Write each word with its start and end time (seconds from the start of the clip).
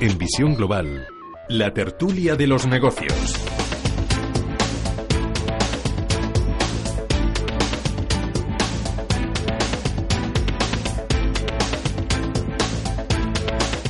En 0.00 0.16
Visión 0.16 0.54
Global, 0.54 1.08
la 1.48 1.74
tertulia 1.74 2.36
de 2.36 2.46
los 2.46 2.68
negocios. 2.68 3.12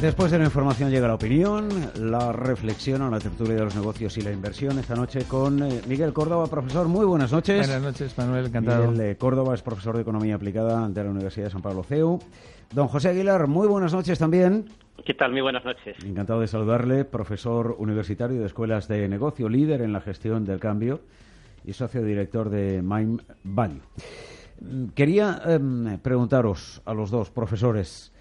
Después 0.01 0.31
de 0.31 0.39
la 0.39 0.45
información 0.47 0.91
llega 0.91 1.09
la 1.09 1.17
opinión, 1.17 1.69
la 1.97 2.33
reflexión 2.33 3.03
a 3.03 3.11
la 3.11 3.19
tertulia 3.19 3.57
de 3.57 3.65
los 3.65 3.75
negocios 3.75 4.17
y 4.17 4.23
la 4.23 4.33
inversión. 4.33 4.79
Esta 4.79 4.95
noche 4.95 5.25
con 5.25 5.63
eh, 5.63 5.83
Miguel 5.87 6.15
Córdoba, 6.15 6.47
profesor. 6.47 6.89
Muy 6.89 7.05
buenas 7.05 7.33
noches. 7.33 7.67
Buenas 7.67 7.83
noches, 7.83 8.17
Manuel, 8.17 8.47
encantado. 8.47 8.91
Miguel 8.91 9.11
eh, 9.11 9.17
Córdoba 9.17 9.55
es 9.55 9.61
profesor 9.61 9.97
de 9.97 10.03
Economía 10.03 10.37
Aplicada 10.37 10.89
de 10.89 11.05
la 11.05 11.11
Universidad 11.11 11.47
de 11.47 11.51
San 11.51 11.61
Pablo 11.61 11.83
CEU. 11.83 12.19
Don 12.75 12.87
José 12.89 13.09
Aguilar, 13.09 13.47
muy 13.47 13.67
buenas 13.67 13.95
noches 13.95 14.19
también. 14.19 14.67
¿Qué 15.05 15.15
tal? 15.15 15.33
Muy 15.33 15.41
buenas 15.41 15.65
noches. 15.65 15.97
Encantado 16.05 16.41
de 16.41 16.47
saludarle, 16.47 17.07
profesor 17.07 17.75
universitario 17.79 18.41
de 18.41 18.47
Escuelas 18.47 18.89
de 18.89 19.09
Negocio, 19.09 19.49
líder 19.49 19.81
en 19.81 19.95
la 19.95 20.03
gestión 20.03 20.45
del 20.45 20.61
cambio 20.61 21.01
y 21.65 21.73
socio 21.73 22.05
director 22.05 22.51
de 22.51 22.83
Mime 22.83 23.23
Value. 23.43 23.81
Mm, 24.61 24.89
quería 24.89 25.41
em, 25.47 25.99
preguntaros 25.99 26.83
a 26.85 26.93
los 26.93 27.11
dos 27.11 27.31
profesores. 27.31 28.13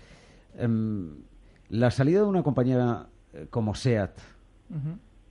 Em, 0.58 1.16
la 1.70 1.92
salida 1.92 2.22
de 2.22 2.28
una 2.28 2.42
compañía 2.42 3.08
eh, 3.34 3.48
como 3.50 3.76
SEAT, 3.76 4.18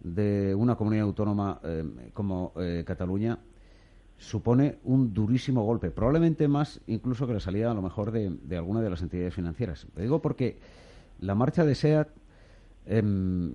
de 0.00 0.54
una 0.54 0.76
comunidad 0.76 1.04
autónoma 1.04 1.58
eh, 1.64 2.10
como 2.12 2.52
eh, 2.56 2.84
Cataluña, 2.86 3.38
supone 4.18 4.78
un 4.84 5.12
durísimo 5.12 5.62
golpe, 5.62 5.90
probablemente 5.90 6.48
más 6.48 6.80
incluso 6.86 7.26
que 7.26 7.34
la 7.34 7.40
salida 7.40 7.70
a 7.70 7.74
lo 7.74 7.82
mejor 7.82 8.10
de, 8.10 8.56
alguna 8.56 8.80
de 8.80 8.90
las 8.90 9.02
entidades 9.02 9.34
financieras. 9.34 9.86
Lo 9.94 10.02
digo 10.02 10.22
porque 10.22 10.56
la 11.20 11.34
marcha 11.34 11.64
de 11.64 11.74
SEAT 11.74 12.08
em, 12.86 13.54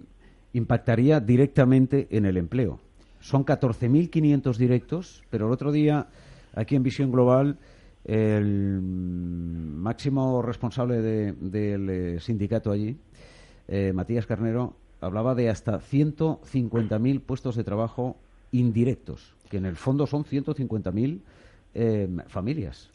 impactaría 0.53 1.19
directamente 1.19 2.07
en 2.11 2.25
el 2.25 2.37
empleo. 2.37 2.79
Son 3.19 3.45
14.500 3.45 4.55
directos, 4.57 5.23
pero 5.29 5.47
el 5.47 5.53
otro 5.53 5.71
día, 5.71 6.07
aquí 6.55 6.75
en 6.75 6.83
Visión 6.83 7.11
Global, 7.11 7.57
el 8.03 8.81
máximo 8.81 10.41
responsable 10.41 11.01
del 11.01 11.89
eh, 11.89 12.19
sindicato 12.19 12.71
allí, 12.71 12.97
eh, 13.67 13.93
Matías 13.93 14.25
Carnero, 14.25 14.75
hablaba 15.01 15.35
de 15.35 15.49
hasta 15.49 15.79
150.000 15.79 17.21
puestos 17.21 17.55
de 17.55 17.63
trabajo 17.63 18.17
indirectos, 18.51 19.33
que 19.51 19.57
en 19.57 19.65
el 19.65 19.75
fondo 19.75 20.07
son 20.07 20.23
150.000 20.23 21.19
eh, 21.73 22.07
familias. 22.27 22.89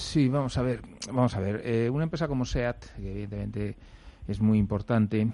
Sí, 0.00 0.28
vamos 0.28 0.56
a 0.56 0.62
ver, 0.62 0.80
vamos 1.12 1.36
a 1.36 1.40
ver. 1.40 1.60
Eh, 1.62 1.90
una 1.90 2.04
empresa 2.04 2.26
como 2.26 2.46
SEAT, 2.46 2.96
que 2.96 3.10
evidentemente 3.10 3.76
es 4.26 4.40
muy 4.40 4.58
importante, 4.58 5.28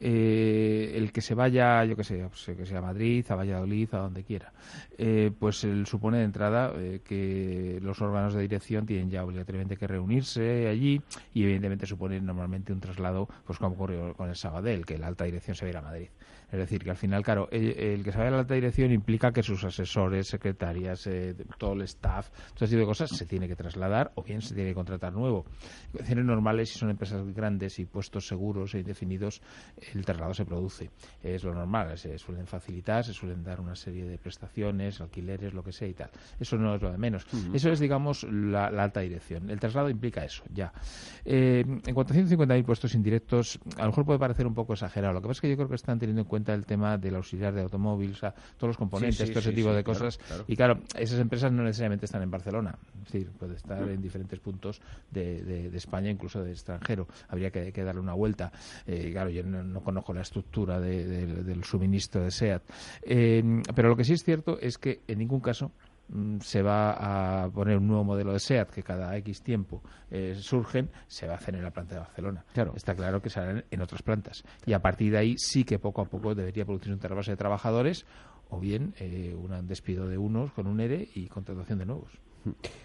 eh, 0.00 0.92
el 0.94 1.12
que 1.12 1.20
se 1.20 1.34
vaya, 1.34 1.84
yo 1.84 1.96
que 1.96 2.04
sé, 2.04 2.24
pues, 2.28 2.56
que 2.56 2.64
sea 2.64 2.78
a 2.78 2.82
Madrid, 2.82 3.26
a 3.28 3.34
Valladolid, 3.34 3.92
a 3.94 3.98
donde 3.98 4.22
quiera, 4.22 4.52
eh, 4.96 5.32
pues 5.38 5.64
él 5.64 5.86
supone 5.86 6.18
de 6.18 6.24
entrada 6.24 6.72
eh, 6.76 7.00
que 7.04 7.80
los 7.82 8.00
órganos 8.00 8.32
de 8.32 8.42
dirección 8.42 8.86
tienen 8.86 9.10
ya 9.10 9.24
obligatoriamente 9.24 9.76
que 9.76 9.88
reunirse 9.88 10.68
allí 10.68 11.02
y 11.34 11.42
evidentemente 11.42 11.86
supone 11.86 12.20
normalmente 12.20 12.72
un 12.72 12.80
traslado, 12.80 13.28
pues 13.44 13.58
como 13.58 13.74
ocurrió 13.74 14.14
con 14.14 14.28
el 14.28 14.36
Sabadell, 14.36 14.86
que 14.86 14.98
la 14.98 15.08
alta 15.08 15.24
dirección 15.24 15.56
se 15.56 15.70
va 15.70 15.80
a 15.80 15.82
Madrid. 15.82 16.08
Es 16.50 16.58
decir, 16.58 16.82
que 16.82 16.90
al 16.90 16.96
final, 16.96 17.22
claro, 17.22 17.48
el, 17.50 18.02
que 18.02 18.12
se 18.12 18.18
vaya 18.18 18.28
a 18.28 18.32
la 18.32 18.38
alta 18.40 18.54
dirección 18.54 18.90
implica 18.92 19.32
que 19.32 19.42
sus 19.42 19.64
asesores, 19.64 20.28
secretarias, 20.28 21.08
todo 21.58 21.74
el 21.74 21.82
staff, 21.82 22.30
todo 22.54 22.64
ese 22.64 22.74
tipo 22.74 22.80
de 22.80 22.86
cosas 22.86 23.10
se 23.10 23.26
tiene 23.26 23.48
que 23.48 23.56
trasladar 23.56 24.12
o 24.14 24.22
bien 24.22 24.40
se 24.40 24.54
tiene 24.54 24.70
que 24.70 24.74
contratar 24.74 25.12
nuevo. 25.12 25.44
En 26.06 26.26
normales, 26.26 26.70
si 26.70 26.78
son 26.78 26.90
empresas 26.90 27.22
grandes 27.34 27.78
y 27.78 27.84
puestos 27.84 28.26
seguros 28.26 28.74
e 28.74 28.80
indefinidos, 28.80 29.42
el 29.94 30.04
traslado 30.04 30.34
se 30.34 30.44
produce. 30.44 30.90
Es 31.22 31.44
lo 31.44 31.54
normal, 31.54 31.96
se 31.98 32.18
suelen 32.18 32.46
facilitar, 32.46 33.04
se 33.04 33.12
suelen 33.12 33.42
dar 33.44 33.60
una 33.60 33.74
serie 33.74 34.04
de 34.06 34.18
prestaciones, 34.18 35.00
alquileres, 35.00 35.52
lo 35.52 35.62
que 35.62 35.72
sea 35.72 35.88
y 35.88 35.94
tal. 35.94 36.10
Eso 36.40 36.56
no 36.56 36.74
es 36.74 36.82
lo 36.82 36.90
de 36.90 36.98
menos. 36.98 37.26
Eso 37.52 37.70
es, 37.70 37.78
digamos, 37.78 38.24
la, 38.24 38.66
alta 38.66 39.00
dirección. 39.00 39.50
El 39.50 39.60
traslado 39.60 39.90
implica 39.90 40.24
eso, 40.24 40.44
ya. 40.52 40.72
Eh, 41.24 41.64
en 41.66 41.94
cuanto 41.94 42.14
a 42.14 42.16
150.000 42.16 42.64
puestos 42.64 42.94
indirectos, 42.94 43.58
a 43.76 43.82
lo 43.82 43.88
mejor 43.88 44.04
puede 44.04 44.18
parecer 44.18 44.46
un 44.46 44.54
poco 44.54 44.72
exagerado. 44.72 45.12
Lo 45.14 45.20
que 45.20 45.28
pasa 45.28 45.38
es 45.38 45.40
que 45.42 45.50
yo 45.50 45.56
creo 45.56 45.68
que 45.68 45.74
están 45.74 45.98
teniendo 45.98 46.22
en 46.22 46.28
cuenta 46.28 46.37
el 46.46 46.66
tema 46.66 46.98
del 46.98 47.16
auxiliar 47.16 47.54
de 47.54 47.62
automóvil, 47.62 48.12
o 48.12 48.16
sea, 48.16 48.34
todos 48.56 48.68
los 48.68 48.76
componentes, 48.76 49.28
todo 49.28 49.40
ese 49.40 49.52
tipo 49.52 49.72
de 49.72 49.84
cosas. 49.84 50.18
Y 50.46 50.56
claro, 50.56 50.80
esas 50.96 51.18
empresas 51.20 51.52
no 51.52 51.62
necesariamente 51.62 52.06
están 52.06 52.22
en 52.22 52.30
Barcelona. 52.30 52.76
Es 53.04 53.12
decir, 53.12 53.30
puede 53.30 53.56
estar 53.56 53.82
en 53.88 54.02
diferentes 54.02 54.38
puntos 54.38 54.80
de, 55.10 55.70
España, 55.74 56.10
incluso 56.10 56.42
de 56.42 56.52
extranjero. 56.52 57.06
Habría 57.28 57.50
que, 57.50 57.72
darle 57.84 58.00
una 58.00 58.14
vuelta. 58.14 58.52
Eh, 58.86 59.10
claro, 59.12 59.30
yo 59.30 59.42
no, 59.42 59.62
no 59.62 59.80
conozco 59.82 60.12
la 60.12 60.22
estructura 60.22 60.80
del 60.80 61.64
suministro 61.64 62.22
de 62.22 62.30
SEAT. 62.30 62.62
Eh, 63.02 63.62
pero 63.74 63.88
lo 63.88 63.96
que 63.96 64.04
sí 64.04 64.12
es 64.14 64.24
cierto 64.24 64.58
es 64.60 64.78
que 64.78 65.00
en 65.06 65.18
ningún 65.18 65.40
caso 65.40 65.72
se 66.40 66.62
va 66.62 67.42
a 67.44 67.50
poner 67.50 67.76
un 67.78 67.86
nuevo 67.86 68.04
modelo 68.04 68.32
de 68.32 68.40
SEAT 68.40 68.70
que 68.70 68.82
cada 68.82 69.16
X 69.18 69.42
tiempo 69.42 69.82
eh, 70.10 70.34
surgen, 70.38 70.90
se 71.06 71.26
va 71.26 71.34
a 71.34 71.36
hacer 71.36 71.54
en 71.54 71.62
la 71.62 71.70
planta 71.70 71.94
de 71.94 72.00
Barcelona. 72.00 72.44
Claro. 72.54 72.72
Está 72.76 72.94
claro 72.94 73.20
que 73.20 73.30
se 73.30 73.40
harán 73.40 73.64
en 73.70 73.80
otras 73.80 74.02
plantas. 74.02 74.44
Y 74.66 74.72
a 74.72 74.80
partir 74.80 75.12
de 75.12 75.18
ahí 75.18 75.34
sí 75.38 75.64
que 75.64 75.78
poco 75.78 76.00
a 76.00 76.06
poco 76.06 76.34
debería 76.34 76.64
producirse 76.64 76.92
un 76.92 76.98
trasvase 76.98 77.32
de 77.32 77.36
trabajadores 77.36 78.06
o 78.50 78.58
bien 78.58 78.94
eh, 78.98 79.36
un 79.36 79.66
despido 79.66 80.08
de 80.08 80.18
unos 80.18 80.52
con 80.52 80.66
un 80.66 80.80
ERE 80.80 81.08
y 81.14 81.26
contratación 81.26 81.78
de 81.78 81.86
nuevos. 81.86 82.18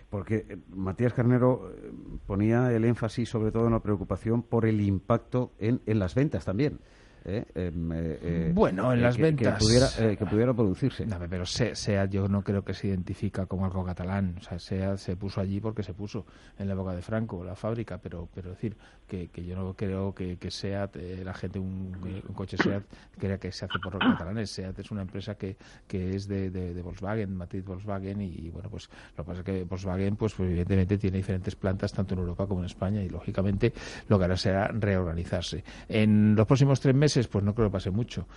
Porque 0.10 0.46
eh, 0.50 0.58
Matías 0.70 1.14
Carnero 1.14 1.72
eh, 1.72 1.92
ponía 2.26 2.72
el 2.72 2.84
énfasis 2.86 3.30
sobre 3.30 3.52
todo 3.52 3.68
en 3.68 3.74
la 3.74 3.80
preocupación 3.80 4.44
por 4.44 4.66
el 4.66 4.82
impacto 4.82 5.54
en, 5.60 5.82
en 5.86 6.00
las 6.00 6.16
ventas 6.16 6.46
también. 6.46 6.80
¿Eh? 7.26 7.46
Em, 7.56 7.92
eh, 7.92 8.20
eh, 8.22 8.52
bueno, 8.54 8.94
en 8.94 9.02
las 9.02 9.18
ventas. 9.18 9.60
Que 9.60 10.26
pudiera, 10.26 10.54
producirse. 10.54 11.06
pero 11.30 11.46
SEAT 11.46 12.12
yo 12.12 12.28
no 12.28 12.44
creo 12.44 12.64
que 12.64 12.74
se 12.74 12.88
identifica 12.88 13.46
como 13.46 13.66
algo 13.66 13.84
catalán. 13.84 14.36
O 14.40 14.42
sea, 14.42 14.60
SEAT 14.60 14.98
se 14.98 15.16
puso 15.16 15.42
allí 15.42 15.60
porque 15.60 15.84
se 15.84 15.94
puso 15.94 16.26
en 16.58 16.68
la 16.68 16.74
época 16.74 16.94
de 16.94 17.02
Franco, 17.02 17.44
la 17.44 17.56
fábrica, 17.56 17.98
pero 17.98 18.30
pero 18.34 18.52
decir 18.52 18.76
que, 19.14 19.28
que 19.28 19.46
yo 19.46 19.56
no 19.56 19.76
creo 19.76 20.16
que, 20.16 20.38
que 20.38 20.50
SEAT, 20.50 20.96
la 21.24 21.36
gente, 21.36 21.60
un, 21.60 21.92
coche 22.34 22.58
SEAT, 22.58 22.84
crea 23.20 23.38
que 23.38 23.52
se 23.52 23.66
hace 23.66 23.78
por 23.78 23.94
los 23.94 24.02
catalanes. 24.02 24.50
SEAT 24.50 24.80
es 24.80 24.90
una 24.90 25.04
empresa 25.04 25.36
que, 25.36 25.56
que 25.88 26.16
es 26.16 26.28
de, 26.28 26.50
de, 26.50 26.82
Volkswagen, 26.82 27.36
matriz 27.36 27.64
Volkswagen, 27.64 28.22
y, 28.22 28.50
bueno, 28.50 28.70
pues 28.72 28.90
lo 29.16 29.24
que 29.24 29.28
pasa 29.28 29.40
es 29.42 29.46
que 29.46 29.64
Volkswagen, 29.66 30.16
pues, 30.16 30.34
pues, 30.34 30.50
evidentemente 30.50 30.98
tiene 30.98 31.18
diferentes 31.18 31.56
plantas 31.56 31.94
tanto 31.94 32.16
en 32.16 32.22
Europa 32.22 32.48
como 32.48 32.62
en 32.62 32.66
España 32.66 33.04
y 33.04 33.10
lógicamente 33.10 33.72
lo 34.08 34.18
que 34.18 34.26
hará 34.26 34.36
será 34.36 34.68
reorganizarse. 34.70 35.64
En 35.88 36.36
los 36.36 36.48
próximos 36.48 36.80
tres 36.80 36.96
meses 36.96 37.28
pues 37.28 37.44
no 37.44 37.54
creo 37.54 37.68
que 37.68 37.74
pase 37.74 37.92
mucho. 37.92 38.28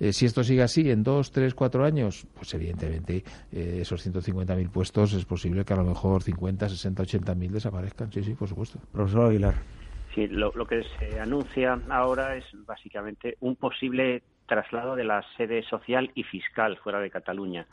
Eh, 0.00 0.14
si 0.14 0.24
esto 0.24 0.42
sigue 0.42 0.62
así, 0.62 0.90
en 0.90 1.02
dos, 1.02 1.30
tres, 1.30 1.54
cuatro 1.54 1.84
años, 1.84 2.26
pues 2.34 2.54
evidentemente 2.54 3.22
eh, 3.52 3.80
esos 3.82 4.06
150.000 4.06 4.70
puestos 4.70 5.12
es 5.12 5.26
posible 5.26 5.64
que 5.66 5.74
a 5.74 5.76
lo 5.76 5.84
mejor 5.84 6.22
50, 6.22 6.70
60, 6.70 7.02
80.000 7.02 7.50
desaparezcan. 7.50 8.10
Sí, 8.10 8.24
sí, 8.24 8.32
por 8.32 8.48
supuesto. 8.48 8.78
Profesor 8.92 9.26
Aguilar. 9.26 9.81
Sí, 10.14 10.26
lo, 10.28 10.52
que 10.66 10.82
se 10.98 11.20
anuncia 11.20 11.78
ahora 11.88 12.36
es 12.36 12.44
básicamente 12.66 13.36
un 13.40 13.56
posible 13.56 14.22
traslado 14.46 14.94
de 14.94 15.04
la 15.04 15.24
sede 15.36 15.62
social 15.62 16.10
y 16.14 16.24
fiscal 16.24 16.76
fuera 16.78 17.00
de 17.00 17.10
Cataluña, 17.10 17.66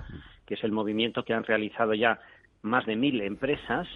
que 0.45 0.53
es 0.53 0.63
el 0.63 0.71
movimiento 0.71 1.25
que 1.25 1.33
han 1.33 1.43
realizado 1.43 1.93
ya 1.93 2.19
más 2.61 2.85
de 2.85 2.95
mil 2.95 3.19
empresas 3.21 3.87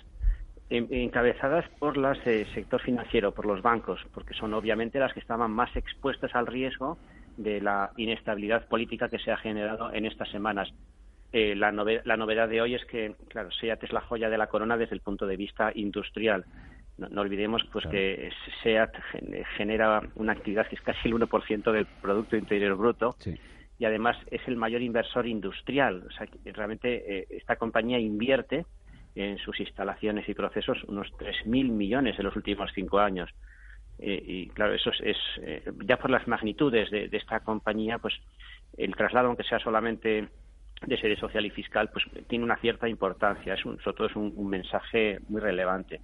encabezadas 0.69 1.69
por 1.79 1.97
las 1.97 2.17
sector 2.53 2.81
financiero, 2.81 3.31
por 3.31 3.45
los 3.45 3.61
bancos, 3.61 4.01
porque 4.13 4.33
son 4.33 4.53
obviamente 4.53 4.99
las 4.99 5.13
que 5.13 5.19
estaban 5.19 5.51
más 5.51 5.73
expuestas 5.75 6.33
al 6.35 6.47
riesgo 6.47 6.97
de 7.37 7.61
la 7.61 7.91
inestabilidad 7.97 8.67
política 8.67 9.09
que 9.09 9.19
se 9.19 9.31
ha 9.31 9.37
generado 9.37 9.93
en 9.93 10.05
estas 10.05 10.29
semanas. 10.29 10.73
Eh, 11.31 11.55
la, 11.55 11.71
novedad 11.71 12.47
de 12.47 12.61
hoy 12.61 12.75
es 12.75 12.85
que, 12.85 13.15
claro, 13.27 13.51
SEAT 13.51 13.83
es 13.83 13.91
la 13.91 14.01
joya 14.01 14.29
de 14.29 14.37
la 14.37 14.47
corona 14.47 14.77
desde 14.77 14.95
el 14.95 15.01
punto 15.01 15.25
de 15.25 15.35
vista 15.35 15.71
industrial. 15.73 16.45
No, 17.09 17.21
olvidemos 17.21 17.63
pues 17.71 17.85
que 17.87 18.31
SEAT 18.61 18.91
genera 19.57 20.01
una 20.15 20.33
actividad 20.33 20.67
que 20.67 20.75
es 20.75 20.81
casi 20.81 21.07
el 21.07 21.15
1% 21.15 21.71
del 21.71 21.85
Producto 22.01 22.35
Interior 22.35 22.75
Bruto. 22.75 23.15
Y 23.79 23.85
además 23.85 24.17
es 24.31 24.41
el 24.47 24.55
mayor 24.55 24.81
inversor 24.81 25.27
industrial. 25.27 26.03
O 26.07 26.11
sea, 26.11 26.27
realmente 26.45 27.19
eh, 27.19 27.27
esta 27.31 27.55
compañía 27.55 27.99
invierte 27.99 28.65
en 29.15 29.37
sus 29.37 29.59
instalaciones 29.59 30.27
y 30.27 30.33
procesos 30.33 30.83
unos 30.85 31.11
3.000 31.13 31.69
millones 31.69 32.17
en 32.17 32.25
los 32.25 32.35
últimos 32.35 32.71
cinco 32.73 32.99
años. 32.99 33.29
Eh, 33.99 34.21
y 34.25 34.47
claro, 34.49 34.73
eso 34.73 34.91
es, 35.03 35.17
eh, 35.41 35.63
ya 35.85 35.97
por 35.97 36.09
las 36.09 36.27
magnitudes 36.27 36.89
de, 36.89 37.09
esta 37.11 37.39
compañía, 37.41 37.99
pues 37.99 38.13
el 38.77 38.95
traslado, 38.95 39.27
aunque 39.27 39.43
sea 39.43 39.59
solamente 39.59 40.27
de 40.85 40.97
sede 40.97 41.15
social 41.15 41.45
y 41.45 41.51
fiscal, 41.51 41.89
pues 41.91 42.05
tiene 42.27 42.43
una 42.43 42.57
cierta 42.57 42.89
importancia. 42.89 43.53
Es 43.53 43.65
un, 43.65 43.79
sobre 43.79 43.97
todo 43.97 44.07
es 44.07 44.15
un, 44.15 44.49
mensaje 44.49 45.19
muy 45.29 45.41
relevante. 45.41 46.01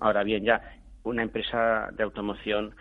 Ahora 0.00 0.22
bien, 0.22 0.44
ya 0.44 0.60
una 1.04 1.22
empresa 1.22 1.88
de 1.92 2.02
automoción, 2.02 2.74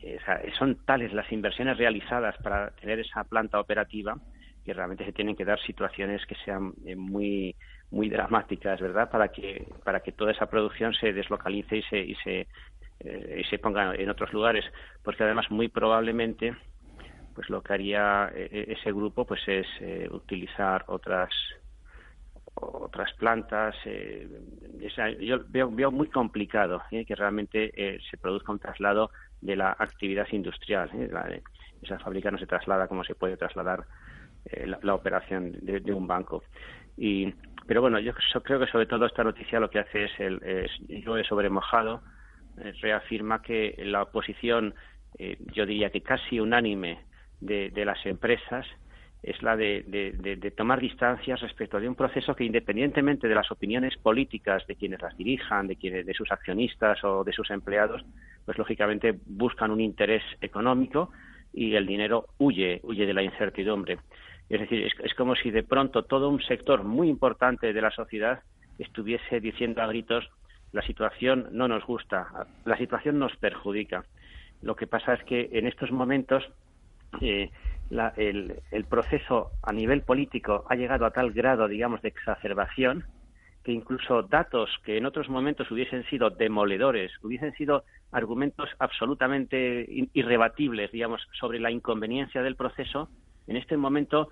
eh, 0.00 0.18
son 0.58 0.84
tales 0.84 1.12
las 1.12 1.30
inversiones 1.32 1.76
realizadas 1.76 2.36
para 2.42 2.70
tener 2.70 3.00
esa 3.00 3.24
planta 3.24 3.58
operativa 3.58 4.16
que 4.64 4.74
realmente 4.74 5.04
se 5.04 5.12
tienen 5.12 5.34
que 5.34 5.44
dar 5.44 5.58
situaciones 5.60 6.24
que 6.26 6.36
sean 6.44 6.74
muy 6.96 7.56
muy 7.90 8.10
dramáticas, 8.10 8.80
¿verdad? 8.80 9.10
Para 9.10 9.28
que 9.28 9.66
para 9.82 10.00
que 10.00 10.12
toda 10.12 10.32
esa 10.32 10.46
producción 10.46 10.92
se 10.94 11.12
deslocalice 11.12 11.78
y 11.78 11.82
se 11.82 11.98
y 11.98 12.14
se 12.16 12.48
y 13.38 13.44
se 13.44 13.58
ponga 13.58 13.94
en 13.94 14.10
otros 14.10 14.32
lugares, 14.32 14.64
porque 15.02 15.22
además 15.22 15.50
muy 15.50 15.68
probablemente 15.68 16.54
pues 17.34 17.48
lo 17.48 17.62
que 17.62 17.72
haría 17.72 18.30
ese 18.34 18.92
grupo 18.92 19.24
pues 19.24 19.40
es 19.46 19.66
utilizar 20.10 20.84
otras 20.88 21.30
otras 22.60 23.12
plantas. 23.14 23.74
Eh, 23.84 24.28
yo 25.20 25.38
veo, 25.48 25.90
muy 25.90 26.08
complicado 26.08 26.82
eh, 26.90 27.04
que 27.04 27.14
realmente 27.14 27.72
eh, 27.74 27.98
se 28.10 28.16
produzca 28.16 28.52
un 28.52 28.58
traslado 28.58 29.10
de 29.40 29.56
la 29.56 29.76
actividad 29.78 30.26
industrial. 30.32 30.90
esa 31.82 31.98
fábrica 31.98 32.30
no 32.30 32.38
se 32.38 32.46
traslada 32.46 32.88
como 32.88 33.04
se 33.04 33.14
puede 33.14 33.36
trasladar 33.36 33.84
la, 34.82 34.94
operación 34.94 35.52
de, 35.60 35.92
un 35.92 36.06
banco. 36.06 36.42
Y, 36.96 37.32
pero 37.66 37.82
bueno, 37.82 38.00
yo 38.00 38.12
creo 38.42 38.58
que 38.58 38.66
sobre 38.66 38.86
todo 38.86 39.04
esta 39.06 39.22
noticia 39.22 39.60
lo 39.60 39.68
que 39.68 39.80
hace 39.80 40.04
es, 40.04 40.20
el, 40.20 40.42
es 40.42 40.70
he 40.88 41.24
sobremojado, 41.24 42.02
reafirma 42.80 43.42
que 43.42 43.74
la 43.78 44.02
oposición, 44.02 44.74
yo 45.52 45.66
diría 45.66 45.90
que 45.90 46.00
casi 46.00 46.40
unánime 46.40 47.04
de 47.40 47.84
las 47.84 48.04
empresas, 48.06 48.66
es 49.22 49.42
la 49.42 49.56
de, 49.56 50.52
tomar 50.56 50.80
distancias 50.80 51.40
respecto 51.40 51.80
de 51.80 51.88
un 51.88 51.94
proceso 51.94 52.34
que, 52.34 52.44
independientemente 52.44 53.28
de 53.28 53.34
las 53.34 53.50
opiniones 53.50 53.96
políticas 53.96 54.66
de 54.66 54.76
quienes 54.76 55.00
las 55.00 55.16
dirijan, 55.16 55.66
de, 55.66 55.76
quienes, 55.76 56.06
de 56.06 56.14
sus 56.14 56.30
accionistas 56.30 57.02
o 57.04 57.24
de 57.24 57.32
sus 57.32 57.50
empleados, 57.50 58.04
pues 58.44 58.56
lógicamente 58.58 59.18
buscan 59.26 59.70
un 59.70 59.80
interés 59.80 60.22
económico 60.40 61.10
y 61.52 61.74
el 61.74 61.86
dinero 61.86 62.26
huye, 62.38 62.80
huye 62.84 63.06
de 63.06 63.14
la 63.14 63.22
incertidumbre. 63.22 63.98
Es 64.48 64.60
decir, 64.60 64.88
es, 65.02 65.14
como 65.14 65.34
si 65.34 65.50
de 65.50 65.62
pronto 65.62 66.04
todo 66.04 66.28
un 66.28 66.40
sector 66.42 66.84
muy 66.84 67.08
importante 67.08 67.72
de 67.72 67.82
la 67.82 67.90
sociedad 67.90 68.40
estuviese 68.78 69.40
diciendo 69.40 69.82
a 69.82 69.86
gritos 69.86 70.30
la 70.72 70.82
situación 70.82 71.48
no 71.52 71.66
nos 71.66 71.84
gusta, 71.84 72.46
la 72.64 72.76
situación 72.76 73.18
nos 73.18 73.34
perjudica. 73.36 74.04
Lo 74.62 74.76
que 74.76 74.86
pasa 74.86 75.14
es 75.14 75.24
que 75.24 75.48
en 75.52 75.66
estos 75.66 75.90
momentos 75.90 76.44
eh, 77.20 77.50
el, 77.90 78.84
proceso 78.88 79.50
a 79.62 79.72
nivel 79.72 80.02
político 80.02 80.64
ha 80.68 80.74
llegado 80.74 81.06
a 81.06 81.10
tal 81.10 81.32
grado, 81.32 81.68
digamos, 81.68 82.02
de 82.02 82.08
exacerbación 82.08 83.04
que 83.64 83.72
incluso 83.72 84.22
datos 84.22 84.70
que 84.84 84.96
en 84.96 85.04
otros 85.04 85.28
momentos 85.28 85.70
hubiesen 85.70 86.04
sido 86.04 86.30
demoledores, 86.30 87.12
hubiesen 87.22 87.52
sido 87.54 87.84
argumentos 88.12 88.70
absolutamente 88.78 89.86
irrebatibles, 90.14 90.90
digamos, 90.90 91.20
sobre 91.38 91.60
la 91.60 91.70
inconveniencia 91.70 92.42
del 92.42 92.56
proceso, 92.56 93.10
en 93.46 93.56
este 93.56 93.76
momento 93.76 94.28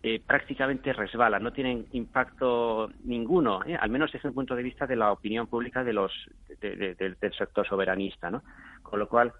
eh, 0.00 0.22
prácticamente 0.24 0.92
resbalan, 0.92 1.42
no 1.42 1.52
tienen 1.52 1.86
impacto 1.90 2.88
ninguno, 3.02 3.64
eh, 3.66 3.74
al 3.74 3.90
menos 3.90 4.12
desde 4.12 4.28
el 4.28 4.34
punto 4.34 4.54
de 4.54 4.62
vista 4.62 4.86
de 4.86 4.94
la 4.94 5.10
opinión 5.10 5.48
pública 5.48 5.82
de 5.82 5.92
los, 5.92 6.12
del 6.60 7.34
sector 7.36 7.66
soberanista. 7.66 8.30
¿no? 8.30 8.44
Con 8.82 9.00
lo 9.00 9.08
cual, 9.08 9.32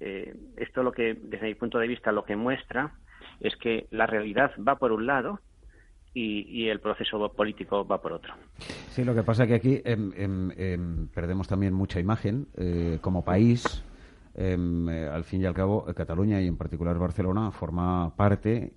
eh, 0.00 0.34
esto 0.56 0.82
lo 0.82 0.90
que, 0.90 1.14
desde 1.14 1.46
mi 1.46 1.54
punto 1.54 1.78
de 1.78 1.86
vista, 1.86 2.10
lo 2.10 2.24
que 2.24 2.34
muestra 2.34 2.92
es 3.40 3.56
que 3.56 3.86
la 3.90 4.06
realidad 4.06 4.52
va 4.66 4.76
por 4.76 4.92
un 4.92 5.06
lado 5.06 5.40
y, 6.14 6.68
el 6.68 6.80
proceso 6.80 7.32
político 7.32 7.86
va 7.86 8.00
por 8.00 8.12
otro. 8.12 8.34
Sí, 8.90 9.04
lo 9.04 9.14
que 9.14 9.22
pasa 9.22 9.44
es 9.44 9.48
que 9.48 9.54
aquí 9.54 9.82
em, 9.84 10.12
em, 10.16 10.50
em, 10.56 11.08
perdemos 11.08 11.46
también 11.46 11.72
mucha 11.72 12.00
imagen 12.00 12.48
eh, 12.56 12.98
como 13.00 13.24
país. 13.24 13.84
Eh, 14.34 15.08
al 15.12 15.24
fin 15.24 15.42
y 15.42 15.46
al 15.46 15.54
cabo, 15.54 15.84
Cataluña 15.94 16.40
y 16.40 16.46
en 16.46 16.56
particular 16.56 16.98
Barcelona 16.98 17.50
forma 17.50 18.14
parte 18.16 18.72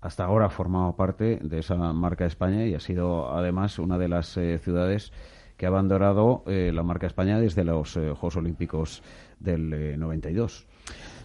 hasta 0.00 0.24
ahora 0.24 0.46
ha 0.46 0.50
formado 0.50 0.96
parte 0.96 1.38
de 1.42 1.58
esa 1.58 1.76
marca 1.92 2.24
España 2.24 2.64
y 2.64 2.74
ha 2.74 2.80
sido 2.80 3.30
además 3.30 3.78
una 3.78 3.98
de 3.98 4.08
las 4.08 4.36
eh, 4.38 4.58
ciudades 4.58 5.12
que 5.58 5.66
ha 5.66 5.68
abandonado 5.68 6.42
la 6.46 6.82
marca 6.82 7.06
España 7.06 7.38
desde 7.38 7.64
los 7.64 7.92
Juegos 7.92 8.36
Olímpicos 8.36 9.02
del 9.38 9.98
92. 10.00 10.66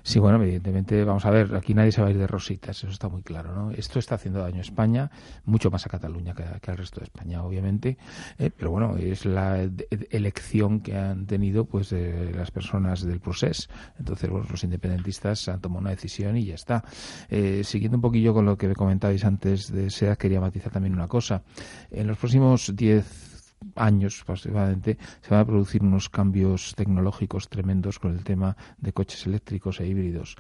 Sí, 0.08 0.20
bueno, 0.20 0.40
evidentemente, 0.44 1.04
vamos 1.04 1.26
a 1.26 1.32
ver, 1.32 1.56
aquí 1.56 1.74
nadie 1.74 1.92
se 1.92 2.00
va 2.00 2.10
a 2.10 2.12
ir 2.12 2.20
de 2.20 2.28
rositas, 2.28 2.78
eso 2.78 2.90
está 2.90 3.10
muy 3.10 3.24
claro, 3.24 3.56
¿no? 3.56 3.72
Esto 3.72 3.98
está 3.98 4.14
haciendo 4.14 4.40
daño 4.40 4.60
a 4.60 4.62
España, 4.62 5.10
mucho 5.46 5.72
más 5.72 5.84
a 5.88 5.90
Cataluña 5.90 6.36
que, 6.36 6.44
al 6.44 6.78
resto 6.78 7.00
de 7.00 7.06
España, 7.06 7.44
obviamente, 7.44 7.98
eh, 8.38 8.52
pero 8.56 8.70
bueno, 8.70 8.98
es 8.98 9.26
la 9.26 9.68
elección 10.12 10.82
que 10.82 10.96
han 10.96 11.26
tenido 11.26 11.66
pues 11.66 11.92
las 11.92 12.52
personas 12.52 13.02
del 13.02 13.20
proceso. 13.20 13.68
Entonces, 13.98 14.30
bueno, 14.30 14.46
los 14.48 14.64
independentistas 14.64 15.50
han 15.50 15.60
tomado 15.60 15.82
una 15.82 15.90
decisión 15.90 16.38
y 16.38 16.46
ya 16.46 16.54
está. 16.54 16.84
Eh, 17.28 17.64
siguiendo 17.64 17.98
un 17.98 18.04
poquillo 18.04 18.32
con 18.36 18.46
lo 18.46 18.60
que 18.60 18.68
me 18.68 18.76
comentabais 18.76 19.26
antes 19.26 19.72
de 19.72 19.90
SEA, 19.90 20.18
quería 20.18 20.40
matizar 20.40 20.72
también 20.72 20.94
una 20.94 21.08
cosa. 21.08 21.42
En 21.90 22.06
los 22.06 22.20
próximos 22.20 22.76
10 22.76 23.35
años 23.76 24.22
aproximadamente 24.22 24.98
se 25.22 25.30
van 25.30 25.42
a 25.42 25.46
producir 25.46 25.84
unos 25.84 26.10
cambios 26.10 26.74
tecnológicos 26.76 27.50
tremendos 27.50 28.00
con 28.00 28.14
el 28.14 28.24
tema 28.24 28.56
de 28.78 28.94
coches 28.94 29.26
eléctricos 29.28 29.80
e 29.80 29.88
híbridos. 29.88 30.36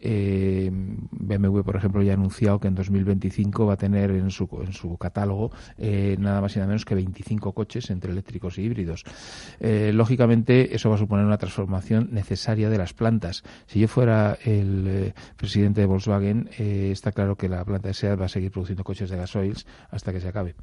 Eh, 0.00 0.70
BMW, 0.72 1.60
por 1.60 1.76
ejemplo, 1.76 2.02
ya 2.02 2.12
ha 2.12 2.14
anunciado 2.14 2.60
que 2.60 2.68
en 2.68 2.74
2025 2.74 3.66
va 3.66 3.74
a 3.74 3.76
tener 3.76 4.10
en 4.10 4.30
su, 4.30 4.48
en 4.64 4.72
su 4.72 4.96
catálogo 4.96 5.50
eh, 5.76 6.16
nada 6.18 6.40
más 6.40 6.54
y 6.56 6.58
nada 6.58 6.68
menos 6.68 6.84
que 6.84 6.94
25 6.94 7.52
coches 7.52 7.90
entre 7.90 8.12
eléctricos 8.12 8.58
e 8.58 8.62
híbridos. 8.62 9.04
Eh, 9.60 9.92
lógicamente, 9.94 10.74
eso 10.74 10.88
va 10.88 10.96
a 10.96 10.98
suponer 10.98 11.24
una 11.24 11.38
transformación 11.38 12.08
necesaria 12.12 12.70
de 12.70 12.78
las 12.78 12.94
plantas. 12.94 13.42
Si 13.66 13.80
yo 13.80 13.88
fuera 13.88 14.38
el 14.44 15.12
presidente 15.36 15.80
de 15.80 15.86
Volkswagen, 15.86 16.48
está 16.58 17.12
claro 17.12 17.36
que 17.36 17.48
la 17.48 17.64
planta 17.64 17.88
de 17.88 17.94
SEAT 17.94 18.20
va 18.20 18.26
a 18.26 18.28
seguir 18.28 18.50
produciendo 18.50 18.84
coches 18.84 19.10
de 19.10 19.16
gasoil 19.16 19.56
hasta 19.90 20.12
que 20.12 20.20
se 20.20 20.28
acabe. 20.28 20.54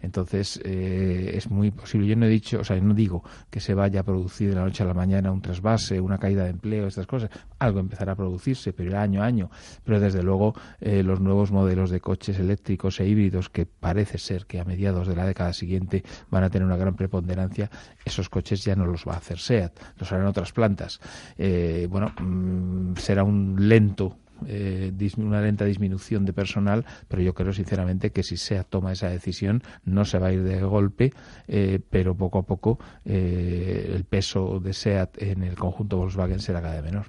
Entonces, 0.00 0.60
eh, 0.64 1.32
es 1.34 1.50
muy 1.50 1.72
posible. 1.74 2.06
Yo 2.06 2.16
no 2.16 2.26
he 2.26 2.28
dicho, 2.28 2.60
o 2.60 2.64
sea, 2.64 2.80
no 2.80 2.94
digo 2.94 3.22
que 3.50 3.60
se 3.60 3.74
vaya 3.74 4.00
a 4.00 4.02
producir 4.02 4.50
de 4.50 4.56
la 4.56 4.64
noche 4.64 4.82
a 4.82 4.86
la 4.86 4.94
mañana 4.94 5.32
un 5.32 5.42
trasvase, 5.42 6.00
una 6.00 6.18
caída 6.18 6.44
de 6.44 6.50
empleo, 6.50 6.86
estas 6.86 7.06
cosas. 7.06 7.30
Algo 7.58 7.80
empezará 7.80 8.12
a 8.12 8.16
producirse, 8.16 8.72
pero 8.72 8.98
año 8.98 9.22
a 9.22 9.26
año. 9.26 9.50
Pero 9.84 10.00
desde 10.00 10.22
luego, 10.22 10.54
eh, 10.80 11.02
los 11.02 11.20
nuevos 11.20 11.52
modelos 11.52 11.90
de 11.90 12.00
coches 12.00 12.38
eléctricos 12.38 13.00
e 13.00 13.06
híbridos, 13.06 13.50
que 13.50 13.66
parece 13.66 14.18
ser 14.18 14.46
que 14.46 14.60
a 14.60 14.64
mediados 14.64 15.08
de 15.08 15.16
la 15.16 15.26
década 15.26 15.52
siguiente 15.52 16.04
van 16.30 16.44
a 16.44 16.50
tener 16.50 16.66
una 16.66 16.76
gran 16.76 16.94
preponderancia, 16.94 17.70
esos 18.04 18.28
coches 18.28 18.64
ya 18.64 18.76
no 18.76 18.86
los 18.86 19.04
va 19.06 19.14
a 19.14 19.18
hacer 19.18 19.38
SEAT, 19.38 19.78
los 19.98 20.12
harán 20.12 20.26
otras 20.26 20.52
plantas. 20.52 21.00
Eh, 21.38 21.86
bueno, 21.90 22.12
mm, 22.20 22.96
será 22.96 23.24
un 23.24 23.56
lento 23.68 24.18
eh, 24.46 24.92
una 25.16 25.40
lenta 25.40 25.64
disminución 25.64 26.24
de 26.24 26.32
personal, 26.32 26.84
pero 27.08 27.22
yo 27.22 27.34
creo 27.34 27.52
sinceramente 27.52 28.10
que 28.10 28.22
si 28.22 28.36
SEAT 28.36 28.68
toma 28.68 28.92
esa 28.92 29.08
decisión 29.08 29.62
no 29.84 30.04
se 30.04 30.18
va 30.18 30.28
a 30.28 30.32
ir 30.32 30.42
de 30.42 30.62
golpe, 30.62 31.12
eh, 31.48 31.80
pero 31.90 32.14
poco 32.14 32.38
a 32.38 32.42
poco 32.42 32.78
eh, 33.04 33.92
el 33.94 34.04
peso 34.04 34.60
de 34.60 34.72
SEAT 34.72 35.22
en 35.22 35.42
el 35.42 35.56
conjunto 35.56 35.98
Volkswagen 35.98 36.40
será 36.40 36.60
cada 36.60 36.80
vez 36.80 36.84
menor. 36.84 37.06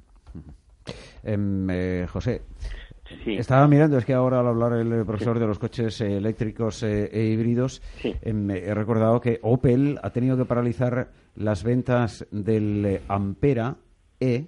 Em, 1.23 2.07
José, 2.07 2.41
Estaba 3.25 3.67
mirando, 3.67 3.99
es 3.99 4.05
que 4.05 4.13
ahora 4.13 4.39
al 4.39 4.47
hablar 4.47 4.73
el 4.73 5.05
profesor 5.05 5.37
de 5.37 5.45
los 5.45 5.59
coches 5.59 6.01
eléctricos 6.01 6.81
e 6.81 7.27
híbridos, 7.27 7.83
em, 8.03 8.49
he 8.49 8.73
recordado 8.73 9.21
que 9.21 9.39
Opel 9.43 9.99
ha 10.01 10.09
tenido 10.09 10.35
que 10.37 10.45
paralizar 10.45 11.11
las 11.35 11.63
ventas 11.63 12.25
del 12.31 13.01
Ampera 13.07 13.77
E, 14.19 14.47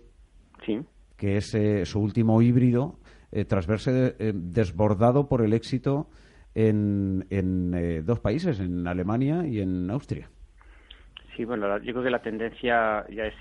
sí 0.65 0.79
que 1.17 1.37
es 1.37 1.53
eh, 1.55 1.85
su 1.85 1.99
último 1.99 2.41
híbrido, 2.41 2.99
eh, 3.31 3.45
tras 3.45 3.67
verse 3.67 4.15
eh, 4.19 4.31
desbordado 4.33 5.27
por 5.27 5.43
el 5.43 5.53
éxito 5.53 6.07
en, 6.55 7.25
en 7.29 8.05
dos 8.05 8.19
países, 8.19 8.59
en 8.59 8.87
Alemania 8.87 9.45
y 9.45 9.59
en 9.59 9.89
Austria. 9.91 10.29
Sí, 11.35 11.45
bueno, 11.45 11.77
yo 11.79 11.93
creo 11.93 12.03
que 12.03 12.09
la 12.09 12.21
tendencia 12.21 13.05
ya, 13.09 13.25
es, 13.27 13.35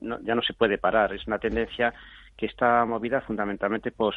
ya 0.00 0.34
no 0.34 0.42
se 0.42 0.54
puede 0.54 0.78
parar. 0.78 1.12
Es 1.12 1.26
una 1.26 1.38
tendencia 1.38 1.92
que 2.38 2.46
está 2.46 2.86
movida 2.86 3.20
fundamentalmente, 3.20 3.90
pues, 3.90 4.16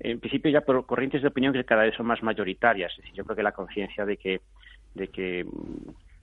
en 0.00 0.18
principio 0.18 0.50
ya 0.50 0.62
por 0.62 0.84
corrientes 0.84 1.22
de 1.22 1.28
opinión 1.28 1.52
que 1.52 1.64
cada 1.64 1.84
vez 1.84 1.94
son 1.94 2.06
más 2.06 2.24
mayoritarias. 2.24 2.92
yo 3.14 3.24
creo 3.24 3.36
que 3.36 3.42
la 3.44 3.52
conciencia 3.52 4.04
de 4.04 4.16
que, 4.16 4.40
de 4.94 5.08
que, 5.08 5.46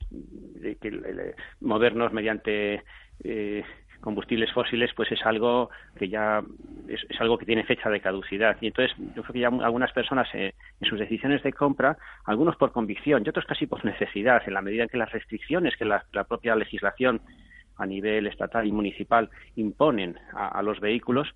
de 0.09 0.75
que 0.75 1.33
modernos 1.61 2.11
mediante 2.11 2.83
eh, 3.23 3.63
combustibles 4.01 4.51
fósiles 4.51 4.91
pues 4.96 5.12
es 5.12 5.25
algo 5.25 5.70
que 5.98 6.10
ya 6.10 6.43
es, 6.88 7.22
algo 7.22 7.38
que 7.38 7.46
tiene 7.46 7.63
fecha 7.63 7.89
de 7.89 8.01
caducidad. 8.01 8.58
Y 8.62 8.67
entonces 8.67 8.96
yo 9.15 9.24
creo 9.24 9.34
que 9.34 9.39
ya 9.39 9.48
algunas 9.48 9.91
personas 9.93 10.27
eh, 10.34 10.53
en 10.79 10.89
sus 10.89 11.00
decisiones 11.00 11.43
de 11.43 11.53
compra 11.53 11.98
algunos 12.25 12.55
por 12.58 12.72
convicción 12.72 13.24
y 13.25 13.29
otros 13.29 13.46
casi 13.46 13.67
por 13.67 13.86
necesidad 13.86 14.41
en 14.46 14.53
la 14.53 14.62
medida 14.62 14.84
en 14.84 14.89
que 14.89 14.98
las 14.98 15.12
restricciones 15.12 15.75
que 15.77 15.86
la, 15.86 16.03
propia 16.27 16.55
legislación 16.55 17.22
a 17.77 17.86
nivel 17.86 18.27
estatal 18.27 18.67
y 18.67 18.72
municipal 18.72 19.29
imponen 19.55 20.17
a 20.34 20.62
los 20.62 20.79
vehículos 20.79 21.34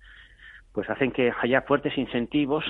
pues 0.72 0.88
hacen 0.90 1.10
que 1.10 1.32
haya 1.40 1.62
fuertes 1.62 1.96
incentivos 1.96 2.64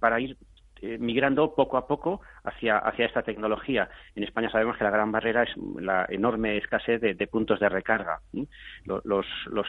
para 0.00 0.18
ir 0.20 0.36
eh, 0.82 0.98
migrando 0.98 1.54
poco 1.54 1.76
a 1.76 1.86
poco 1.86 2.20
hacia, 2.42 2.78
hacia 2.78 3.06
esta 3.06 3.22
tecnología. 3.22 3.88
En 4.16 4.24
España 4.24 4.50
sabemos 4.50 4.76
que 4.76 4.82
la 4.82 4.90
gran 4.90 5.12
barrera 5.12 5.44
es 5.44 5.56
la 5.78 6.06
enorme 6.08 6.56
escasez 6.56 7.00
de, 7.00 7.26
puntos 7.28 7.60
de 7.60 7.68
recarga. 7.68 8.20
Los, 8.84 9.26
los, 9.46 9.66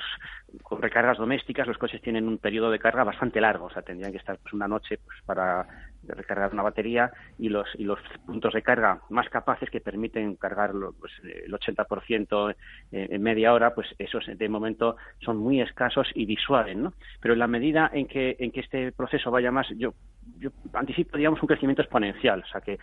con 0.63 0.81
recargas 0.81 1.19
domésticas 1.19 1.67
los 1.67 1.77
coches 1.77 2.01
tienen 2.01 2.27
un 2.27 2.39
periodo 2.39 2.71
de 2.71 2.79
carga 2.79 3.03
bastante 3.03 3.39
largo, 3.39 3.65
o 3.65 3.69
sea, 3.69 3.83
tendrían 3.83 4.11
que 4.11 4.17
estar 4.17 4.39
pues, 4.39 4.53
una 4.53 4.67
noche 4.67 4.97
pues, 4.97 5.19
para 5.23 5.67
recargar 6.07 6.53
una 6.53 6.63
batería 6.63 7.11
y 7.37 7.49
los, 7.49 7.67
y 7.77 7.83
los 7.83 7.99
puntos 8.25 8.53
de 8.53 8.61
carga 8.61 9.01
más 9.09 9.29
capaces 9.29 9.69
que 9.69 9.81
permiten 9.81 10.35
cargarlo 10.35 10.93
pues, 10.99 11.11
el 11.23 11.51
80% 11.51 12.55
en, 12.91 13.23
media 13.23 13.53
hora, 13.53 13.73
pues 13.73 13.87
esos 13.97 14.25
de 14.27 14.49
momento 14.49 14.97
son 15.19 15.37
muy 15.37 15.61
escasos 15.61 16.07
y 16.13 16.25
disuaden, 16.25 16.83
¿no? 16.83 16.93
Pero 17.21 17.33
en 17.33 17.39
la 17.39 17.47
medida 17.47 17.89
en 17.93 18.07
que, 18.07 18.35
en 18.39 18.51
que 18.51 18.59
este 18.59 18.91
proceso 18.91 19.31
vaya 19.31 19.51
más, 19.51 19.67
yo, 19.77 19.93
yo 20.39 20.51
anticipo, 20.73 21.17
digamos, 21.17 21.41
un 21.41 21.47
crecimiento 21.47 21.81
exponencial, 21.81 22.43
o 22.43 22.47
sea, 22.47 22.61
que 22.61 22.73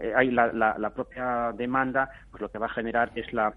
eh, 0.00 0.12
hay 0.16 0.30
la, 0.30 0.52
la, 0.52 0.76
la 0.78 0.90
propia 0.90 1.52
demanda, 1.52 2.10
pues 2.30 2.40
lo 2.40 2.50
que 2.50 2.58
va 2.58 2.66
a 2.66 2.70
generar 2.74 3.12
es 3.14 3.32
la 3.32 3.54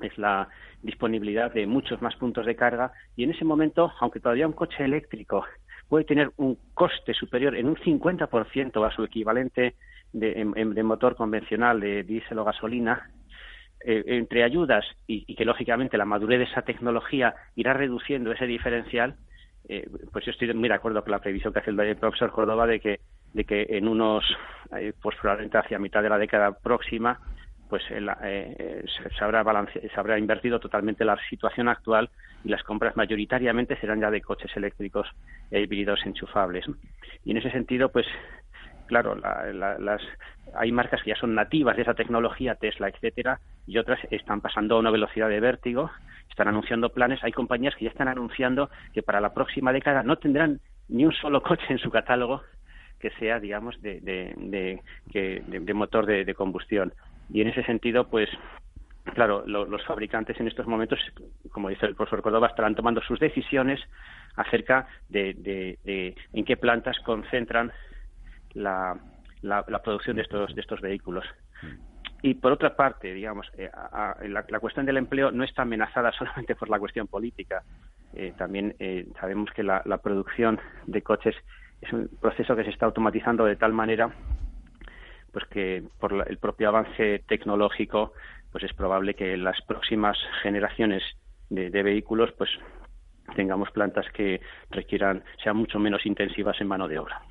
es 0.00 0.18
la 0.18 0.48
disponibilidad 0.82 1.52
de 1.52 1.66
muchos 1.66 2.02
más 2.02 2.16
puntos 2.16 2.44
de 2.44 2.56
carga 2.56 2.92
y 3.14 3.24
en 3.24 3.30
ese 3.30 3.44
momento, 3.44 3.92
aunque 4.00 4.20
todavía 4.20 4.46
un 4.46 4.52
coche 4.52 4.84
eléctrico 4.84 5.44
puede 5.92 6.06
tener 6.06 6.30
un 6.38 6.56
coste 6.72 7.12
superior 7.12 7.54
en 7.54 7.68
un 7.68 7.76
50% 7.76 8.86
a 8.86 8.94
su 8.96 9.04
equivalente 9.04 9.74
de, 10.14 10.82
motor 10.82 11.14
convencional 11.16 11.80
de 11.80 12.02
diésel 12.02 12.38
o 12.38 12.44
gasolina, 12.46 13.10
eh, 13.84 14.02
entre 14.06 14.42
ayudas 14.42 14.86
y, 15.06 15.34
que 15.34 15.44
lógicamente 15.44 15.98
la 15.98 16.06
madurez 16.06 16.38
de 16.38 16.44
esa 16.46 16.62
tecnología 16.62 17.34
irá 17.56 17.74
reduciendo 17.74 18.32
ese 18.32 18.46
diferencial, 18.46 19.16
eh, 19.68 19.86
pues 20.10 20.24
yo 20.24 20.30
estoy 20.30 20.54
muy 20.54 20.70
de 20.70 20.76
acuerdo 20.76 21.02
con 21.02 21.10
la 21.10 21.18
previsión 21.18 21.52
que 21.52 21.58
hace 21.58 21.72
el 21.72 21.96
profesor 21.98 22.32
Córdoba 22.32 22.66
de 22.66 22.80
que, 22.80 23.00
de 23.34 23.44
que 23.44 23.66
en 23.68 23.86
unos, 23.86 24.24
eh, 24.74 24.94
pues 24.98 25.14
probablemente 25.20 25.58
hacia 25.58 25.78
mitad 25.78 26.02
de 26.02 26.08
la 26.08 26.16
década 26.16 26.52
próxima, 26.52 27.20
pues 27.68 27.82
eh, 27.90 28.00
eh, 28.22 28.84
se, 29.18 29.22
habrá 29.22 29.44
se 29.72 30.00
habrá 30.00 30.18
invertido 30.18 30.58
totalmente 30.58 31.04
la 31.04 31.18
situación 31.28 31.68
actual 31.68 32.08
y 32.44 32.48
las 32.48 32.62
compras 32.62 32.96
mayoritariamente 32.96 33.76
serán 33.76 34.00
ya 34.00 34.10
de 34.10 34.20
coches 34.20 34.50
eléctricos 34.56 35.08
e 35.50 35.60
híbridos 35.60 36.04
enchufables. 36.04 36.64
Y 37.24 37.30
en 37.30 37.36
ese 37.36 37.50
sentido, 37.50 37.90
pues 37.90 38.06
claro, 38.86 39.14
las, 39.14 40.02
hay 40.54 40.72
marcas 40.72 41.02
que 41.02 41.10
ya 41.10 41.16
son 41.16 41.34
nativas 41.34 41.76
de 41.76 41.82
esa 41.82 41.94
tecnología, 41.94 42.56
Tesla, 42.56 42.88
etcétera, 42.88 43.40
y 43.66 43.78
otras 43.78 43.98
están 44.10 44.40
pasando 44.40 44.76
a 44.76 44.80
una 44.80 44.90
velocidad 44.90 45.28
de 45.28 45.40
vértigo, 45.40 45.90
están 46.28 46.48
anunciando 46.48 46.90
planes. 46.90 47.22
Hay 47.22 47.32
compañías 47.32 47.74
que 47.76 47.86
ya 47.86 47.90
están 47.90 48.08
anunciando 48.08 48.70
que 48.92 49.02
para 49.02 49.20
la 49.20 49.32
próxima 49.32 49.72
década 49.72 50.02
no 50.02 50.16
tendrán 50.16 50.60
ni 50.88 51.06
un 51.06 51.12
solo 51.12 51.42
coche 51.42 51.64
en 51.68 51.78
su 51.78 51.90
catálogo 51.90 52.42
que 52.98 53.10
sea, 53.18 53.40
digamos, 53.40 53.80
de, 53.82 54.00
de, 54.00 55.74
motor 55.74 56.06
de 56.06 56.34
combustión. 56.34 56.92
Y 57.32 57.40
en 57.40 57.48
ese 57.48 57.64
sentido, 57.64 58.08
pues 58.08 58.28
claro, 59.14 59.44
los 59.46 59.84
fabricantes 59.84 60.38
en 60.40 60.48
estos 60.48 60.66
momentos, 60.66 60.98
como 61.50 61.68
dice 61.68 61.86
el 61.86 61.94
profesor 61.94 62.22
Córdoba, 62.22 62.48
estarán 62.48 62.74
tomando 62.74 63.00
sus 63.02 63.18
decisiones 63.18 63.80
acerca 64.36 64.86
de, 65.08 66.14
en 66.32 66.44
qué 66.44 66.56
plantas 66.56 66.98
concentran 67.00 67.72
la, 68.54 68.98
la, 69.42 69.82
producción 69.82 70.16
de 70.16 70.22
estos, 70.22 70.54
de 70.54 70.60
estos 70.60 70.80
vehículos. 70.80 71.24
Y 72.22 72.34
por 72.34 72.52
otra 72.52 72.76
parte, 72.76 73.12
digamos, 73.12 73.50
eh, 73.58 73.68
la, 74.28 74.60
cuestión 74.60 74.86
del 74.86 74.96
empleo 74.96 75.32
no 75.32 75.42
está 75.42 75.62
amenazada 75.62 76.12
solamente 76.18 76.54
por 76.54 76.70
la 76.70 76.78
cuestión 76.78 77.08
política. 77.08 77.62
Eh, 78.14 78.32
también 78.38 78.74
eh, 78.78 79.08
sabemos 79.20 79.50
que 79.50 79.64
la, 79.64 79.82
producción 80.02 80.60
de 80.86 81.02
coches 81.02 81.34
es 81.80 81.92
un 81.92 82.08
proceso 82.20 82.54
que 82.54 82.64
se 82.64 82.70
está 82.70 82.86
automatizando 82.86 83.44
de 83.44 83.56
tal 83.56 83.72
manera 83.72 84.10
pues 85.32 85.46
que 85.46 85.82
por 85.98 86.28
el 86.28 86.36
propio 86.36 86.68
avance 86.68 87.24
tecnológico 87.26 88.12
pues 88.52 88.64
es 88.64 88.72
probable 88.74 89.14
que 89.14 89.32
en 89.32 89.42
las 89.42 89.60
próximas 89.66 90.16
generaciones 90.42 91.02
de, 91.48 91.82
vehículos 91.82 92.30
pues 92.36 92.50
tengamos 93.34 93.70
plantas 93.70 94.06
que 94.14 94.40
requieran 94.70 95.24
sean 95.42 95.56
mucho 95.56 95.78
menos 95.78 96.04
intensivas 96.06 96.60
en 96.60 96.68
mano 96.68 96.86
de 96.86 96.98
obra. 96.98 97.22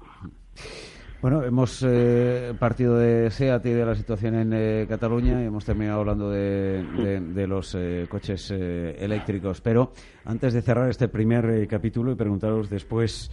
Bueno, 1.21 1.43
hemos 1.43 1.85
eh, 1.87 2.53
partido 2.57 2.97
de 2.97 3.29
SEAT 3.29 3.67
y 3.67 3.73
de 3.73 3.85
la 3.85 3.93
situación 3.93 4.33
en 4.33 4.53
eh, 4.53 4.87
Cataluña 4.89 5.39
y 5.43 5.45
hemos 5.45 5.63
terminado 5.63 5.99
hablando 5.99 6.31
de, 6.31 7.45
los 7.47 7.75
eh, 7.75 8.07
coches 8.09 8.49
eléctricos. 8.49 9.61
Pero 9.61 9.93
antes 10.25 10.53
de 10.53 10.63
cerrar 10.63 10.89
este 10.89 11.07
primer 11.09 11.67
capítulo 11.67 12.11
y 12.11 12.15
preguntaros 12.15 12.71
después 12.71 13.29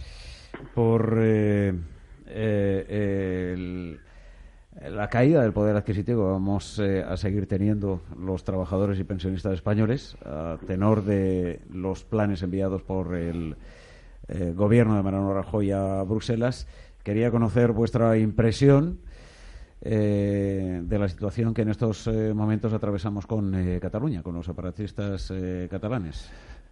por 0.75 1.17
el, 1.17 1.79
la 4.87 5.09
caída 5.09 5.41
del 5.41 5.51
poder 5.51 5.75
adquisitivo 5.75 6.31
vamos 6.31 6.79
eh, 6.79 7.03
a 7.03 7.17
seguir 7.17 7.47
teniendo 7.47 8.01
los 8.17 8.43
trabajadores 8.43 8.99
y 8.99 9.03
pensionistas 9.03 9.53
españoles 9.53 10.15
a 10.23 10.57
tenor 10.65 11.03
de 11.03 11.61
los 11.69 12.05
planes 12.05 12.43
enviados 12.43 12.81
por 12.83 13.15
el 13.15 13.57
eh, 14.29 14.53
gobierno 14.55 14.95
de 14.95 15.03
Mariano 15.03 15.33
Rajoy 15.33 15.71
a 15.71 16.03
Bruselas. 16.03 16.67
Quería 17.03 17.29
conocer 17.29 17.73
vuestra 17.73 18.17
impresión 18.17 18.99
eh, 19.81 20.81
de 20.83 20.99
la 20.99 21.09
situación 21.09 21.53
que 21.53 21.63
en 21.63 21.69
estos 21.69 22.09
momentos 22.33 22.71
atravesamos 22.71 23.25
con 23.25 23.79
Cataluña, 23.81 24.23
con 24.23 24.35
los 24.35 24.45
separatistas 24.45 25.33
catalanes. 25.69 26.29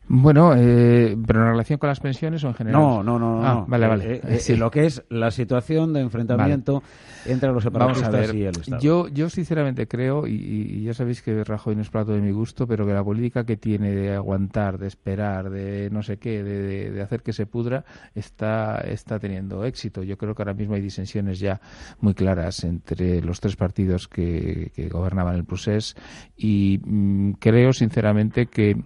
Bueno, 0.09 0.53
eh, 0.55 1.17
pero 1.25 1.41
en 1.41 1.47
relación 1.49 1.79
con 1.79 1.89
las 1.89 1.99
pensiones 1.99 2.43
o 2.43 2.47
en 2.47 2.53
general. 2.53 2.81
No, 2.81 3.03
no, 3.03 3.19
no. 3.19 3.45
Ah, 3.45 3.65
vale, 3.67 3.87
vale. 3.87 4.15
Eh, 4.15 4.39
eh, 4.47 4.55
lo 4.55 4.71
que 4.71 4.85
es 4.85 5.03
la 5.09 5.31
situación 5.31 5.91
de 5.93 5.99
enfrentamiento 5.99 6.81
entre 7.25 7.51
los 7.51 7.63
separatistas 7.63 8.33
y 8.33 8.43
el 8.43 8.57
Estado. 8.57 8.81
Yo, 8.81 9.09
yo 9.09 9.29
sinceramente 9.29 9.87
creo, 9.87 10.25
y, 10.25 10.83
ya 10.83 10.93
sabéis 10.93 11.21
que 11.21 11.43
Rajoy 11.43 11.75
no 11.75 11.81
es 11.81 11.89
plato 11.89 12.13
de 12.13 12.21
mi 12.21 12.31
gusto, 12.31 12.65
pero 12.65 12.85
que 12.85 12.93
la 12.93 13.03
política 13.03 13.45
que 13.45 13.57
tiene 13.57 13.91
de 13.91 14.15
aguantar, 14.15 14.77
de 14.77 14.87
esperar, 14.87 15.49
de 15.49 15.89
no 15.91 16.01
sé 16.01 16.17
qué, 16.17 16.41
de, 16.41 17.01
hacer 17.01 17.21
que 17.21 17.33
se 17.33 17.45
pudra, 17.45 17.83
está, 18.15 18.77
está 18.77 19.19
teniendo 19.19 19.65
éxito. 19.65 20.03
Yo 20.03 20.17
creo 20.17 20.33
que 20.33 20.41
ahora 20.41 20.53
mismo 20.53 20.75
hay 20.75 20.81
disensiones 20.81 21.39
ya 21.39 21.59
muy 21.99 22.13
claras 22.13 22.63
entre 22.63 23.21
los 23.21 23.41
tres 23.41 23.57
partidos 23.57 24.07
que, 24.07 24.71
gobernaban 24.89 25.35
el 25.35 25.43
procés 25.43 25.95
y 26.37 26.79
mm, 26.83 27.31
creo 27.33 27.73
sinceramente 27.73 28.45
que 28.45 28.77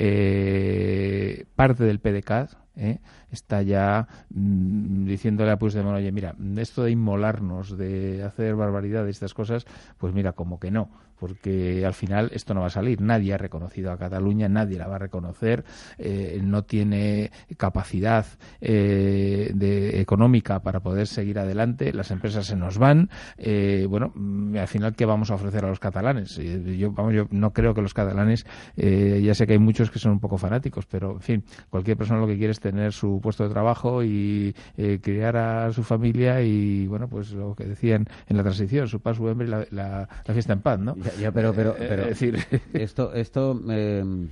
eh, 0.00 1.44
parte 1.56 1.82
del 1.82 1.98
PDCAT 1.98 2.52
¿eh? 2.76 3.00
Está 3.30 3.62
ya 3.62 4.06
mm, 4.30 5.06
diciéndole 5.06 5.50
a 5.50 5.58
Puigdemont, 5.58 5.96
oye, 5.96 6.12
mira, 6.12 6.34
esto 6.56 6.84
de 6.84 6.90
inmolarnos, 6.90 7.76
de 7.76 8.22
hacer 8.22 8.54
barbaridades, 8.54 9.16
estas 9.16 9.34
cosas, 9.34 9.66
pues 9.98 10.14
mira, 10.14 10.32
como 10.32 10.58
que 10.58 10.70
no 10.70 10.90
porque 11.18 11.84
al 11.84 11.94
final 11.94 12.30
esto 12.32 12.54
no 12.54 12.60
va 12.60 12.66
a 12.66 12.70
salir. 12.70 13.00
Nadie 13.00 13.34
ha 13.34 13.38
reconocido 13.38 13.90
a 13.92 13.98
Cataluña, 13.98 14.48
nadie 14.48 14.78
la 14.78 14.86
va 14.86 14.96
a 14.96 14.98
reconocer, 14.98 15.64
eh, 15.98 16.40
no 16.42 16.64
tiene 16.64 17.30
capacidad 17.56 18.26
eh, 18.60 19.50
de, 19.54 20.00
económica 20.00 20.60
para 20.60 20.80
poder 20.80 21.06
seguir 21.06 21.38
adelante, 21.38 21.92
las 21.92 22.10
empresas 22.10 22.46
se 22.46 22.56
nos 22.56 22.78
van. 22.78 23.10
Eh, 23.36 23.86
bueno, 23.88 24.12
mm, 24.14 24.56
al 24.56 24.68
final, 24.68 24.94
¿qué 24.94 25.04
vamos 25.04 25.30
a 25.30 25.34
ofrecer 25.34 25.64
a 25.64 25.68
los 25.68 25.80
catalanes? 25.80 26.36
Yo, 26.36 26.92
vamos, 26.92 27.14
yo 27.14 27.26
no 27.30 27.52
creo 27.52 27.74
que 27.74 27.82
los 27.82 27.94
catalanes, 27.94 28.46
ya 28.76 29.34
sé 29.34 29.46
que 29.46 29.54
hay 29.54 29.58
muchos 29.58 29.90
que 29.90 29.98
son 29.98 30.12
un 30.12 30.20
poco 30.20 30.38
fanáticos, 30.38 30.86
pero 30.86 31.12
en 31.12 31.20
fin, 31.20 31.44
cualquier 31.70 31.96
persona 31.96 32.20
lo 32.20 32.26
que 32.26 32.36
quiere 32.36 32.52
es 32.52 32.60
tener 32.60 32.92
su 32.92 33.17
puesto 33.20 33.44
de 33.44 33.50
trabajo 33.50 34.02
y 34.02 34.54
criar 35.02 35.36
a 35.36 35.72
su 35.72 35.82
familia 35.82 36.42
y, 36.42 36.86
bueno, 36.86 37.08
pues 37.08 37.32
lo 37.32 37.54
que 37.54 37.64
decían 37.64 38.06
en 38.26 38.36
la 38.36 38.42
transición, 38.42 38.88
su 38.88 39.00
paz, 39.00 39.16
su 39.16 39.28
hambre 39.28 39.46
y 39.46 39.50
la, 39.50 39.66
la, 39.70 40.08
la 40.24 40.34
fiesta 40.34 40.52
en 40.52 40.60
paz, 40.60 40.78
¿no? 40.78 40.96
Ya, 41.20 41.32
pero, 41.32 41.52
pero, 41.52 41.70
eh, 41.72 41.86
pero 41.88 42.06
decir, 42.06 42.38
esto, 42.72 43.12
esto 43.14 43.60
em, 43.70 44.28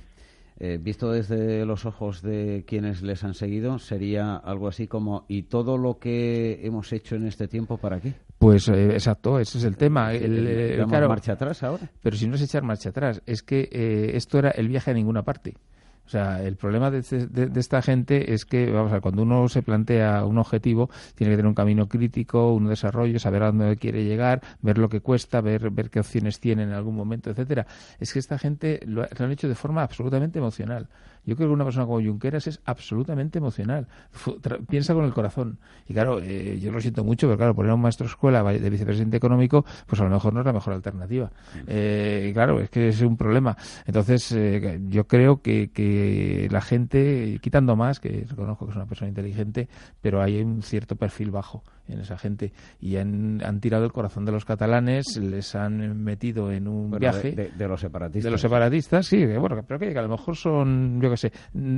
eh, 0.59 0.79
visto 0.81 1.11
desde 1.11 1.65
los 1.65 1.85
ojos 1.85 2.21
de 2.21 2.63
quienes 2.67 3.01
les 3.01 3.23
han 3.23 3.33
seguido, 3.33 3.79
sería 3.79 4.35
algo 4.35 4.67
así 4.67 4.87
como 4.87 5.25
¿y 5.27 5.43
todo 5.43 5.77
lo 5.77 5.99
que 5.99 6.65
hemos 6.65 6.91
hecho 6.93 7.15
en 7.15 7.27
este 7.27 7.47
tiempo 7.47 7.77
para 7.77 7.99
qué? 7.99 8.13
Pues 8.37 8.67
eh, 8.69 8.93
exacto, 8.93 9.39
ese 9.39 9.57
es 9.57 9.63
el 9.63 9.77
tema. 9.77 10.13
El, 10.13 10.85
marcha 10.87 11.33
atrás 11.33 11.63
ahora. 11.63 11.89
Pero 12.01 12.15
si 12.15 12.27
no 12.27 12.35
es 12.35 12.41
echar 12.41 12.63
marcha 12.63 12.89
atrás, 12.89 13.21
es 13.25 13.41
que 13.41 14.11
esto 14.13 14.37
era 14.37 14.51
el 14.51 14.67
viaje 14.67 14.91
a 14.91 14.93
ninguna 14.93 15.23
parte. 15.23 15.55
O 16.07 16.09
sea, 16.09 16.41
el 16.41 16.55
problema 16.55 16.89
de, 16.89 16.99
esta 17.59 17.81
gente 17.81 18.33
es 18.33 18.45
que, 18.45 18.71
vamos 18.71 18.91
a 18.91 18.93
ver, 18.93 19.01
cuando 19.01 19.23
uno 19.23 19.49
se 19.49 19.61
plantea 19.61 20.23
un 20.23 20.37
objetivo, 20.37 20.89
tiene 21.15 21.33
que 21.33 21.35
tener 21.35 21.47
un 21.47 21.53
camino 21.53 21.89
crítico, 21.89 22.53
un 22.53 22.69
desarrollo, 22.69 23.19
saber 23.19 23.43
a 23.43 23.47
dónde 23.47 23.75
quiere 23.75 24.05
llegar, 24.05 24.41
ver 24.61 24.77
lo 24.77 24.87
que 24.87 25.01
cuesta, 25.01 25.41
ver, 25.41 25.69
ver 25.69 25.89
qué 25.89 25.99
opciones 25.99 26.39
tiene 26.39 26.63
en 26.63 26.71
algún 26.71 26.95
momento, 26.95 27.29
etcétera. 27.29 27.67
Es 27.99 28.13
que 28.13 28.19
esta 28.19 28.39
gente 28.39 28.79
lo, 28.85 29.01
lo 29.01 29.25
han 29.25 29.31
hecho 29.31 29.49
de 29.49 29.55
forma 29.55 29.83
absolutamente 29.83 30.39
emocional. 30.39 30.87
Yo 31.27 31.35
creo 31.35 31.49
que 31.49 31.53
una 31.53 31.65
persona 31.65 31.85
como 31.85 32.01
Junqueras 32.01 32.47
es 32.47 32.61
absolutamente 32.63 33.37
emocional. 33.37 33.87
piensa 34.69 34.93
con 34.93 35.03
el 35.03 35.13
corazón. 35.13 35.59
Y 35.85 35.93
claro, 35.93 36.19
eh, 36.23 36.57
yo 36.61 36.71
lo 36.71 36.79
siento 36.79 37.03
mucho, 37.03 37.27
pero 37.27 37.37
claro, 37.37 37.53
poner 37.53 37.71
a 37.71 37.75
un 37.75 37.81
maestro 37.81 38.07
escuela 38.07 38.41
de 38.43 38.69
vicepresidente 38.69 39.17
económico, 39.17 39.65
pues 39.85 39.99
a 39.99 40.05
lo 40.05 40.09
mejor 40.09 40.33
no 40.33 40.39
es 40.39 40.45
la 40.45 40.53
mejor 40.53 40.73
alternativa. 40.73 41.29
Eh, 41.67 42.31
claro, 42.33 42.61
es 42.61 42.69
que 42.69 42.87
es 42.87 43.01
un 43.01 43.17
problema. 43.17 43.57
Entonces, 43.85 44.31
eh, 44.31 44.79
yo 44.87 45.05
creo 45.05 45.41
que, 45.41 45.69
que 45.71 46.47
la 46.49 46.61
gente, 46.61 47.39
quitando 47.41 47.75
más, 47.75 47.99
que 47.99 48.25
reconozco 48.29 48.65
que 48.65 48.71
es 48.71 48.77
una 48.77 48.85
persona 48.85 49.09
inteligente, 49.09 49.67
pero 50.01 50.21
hay 50.21 50.41
un 50.41 50.61
cierto 50.61 50.95
perfil 50.95 51.31
bajo 51.31 51.61
en 51.87 51.99
esa 51.99 52.17
gente 52.17 52.53
y 52.79 52.97
han, 52.97 53.41
han, 53.43 53.59
tirado 53.59 53.85
el 53.85 53.91
corazón 53.91 54.25
de 54.25 54.31
los 54.31 54.45
catalanes, 54.45 55.17
les 55.17 55.55
han 55.55 56.03
metido 56.03 56.51
en 56.51 56.67
un 56.67 56.91
viaje 56.91 57.31
de, 57.31 57.67
los 57.67 57.81
separatistas. 57.81 58.23
De 58.23 58.31
los 58.31 58.41
separatistas, 58.41 59.05
sí, 59.05 59.25
bueno, 59.25 59.63
pero 59.67 59.79
que, 59.79 59.97
a 59.97 60.01
lo 60.01 60.09
mejor 60.09 60.35
son, 60.35 61.01
yo 61.01 61.09
qué 61.09 61.17
sé, 61.17 61.31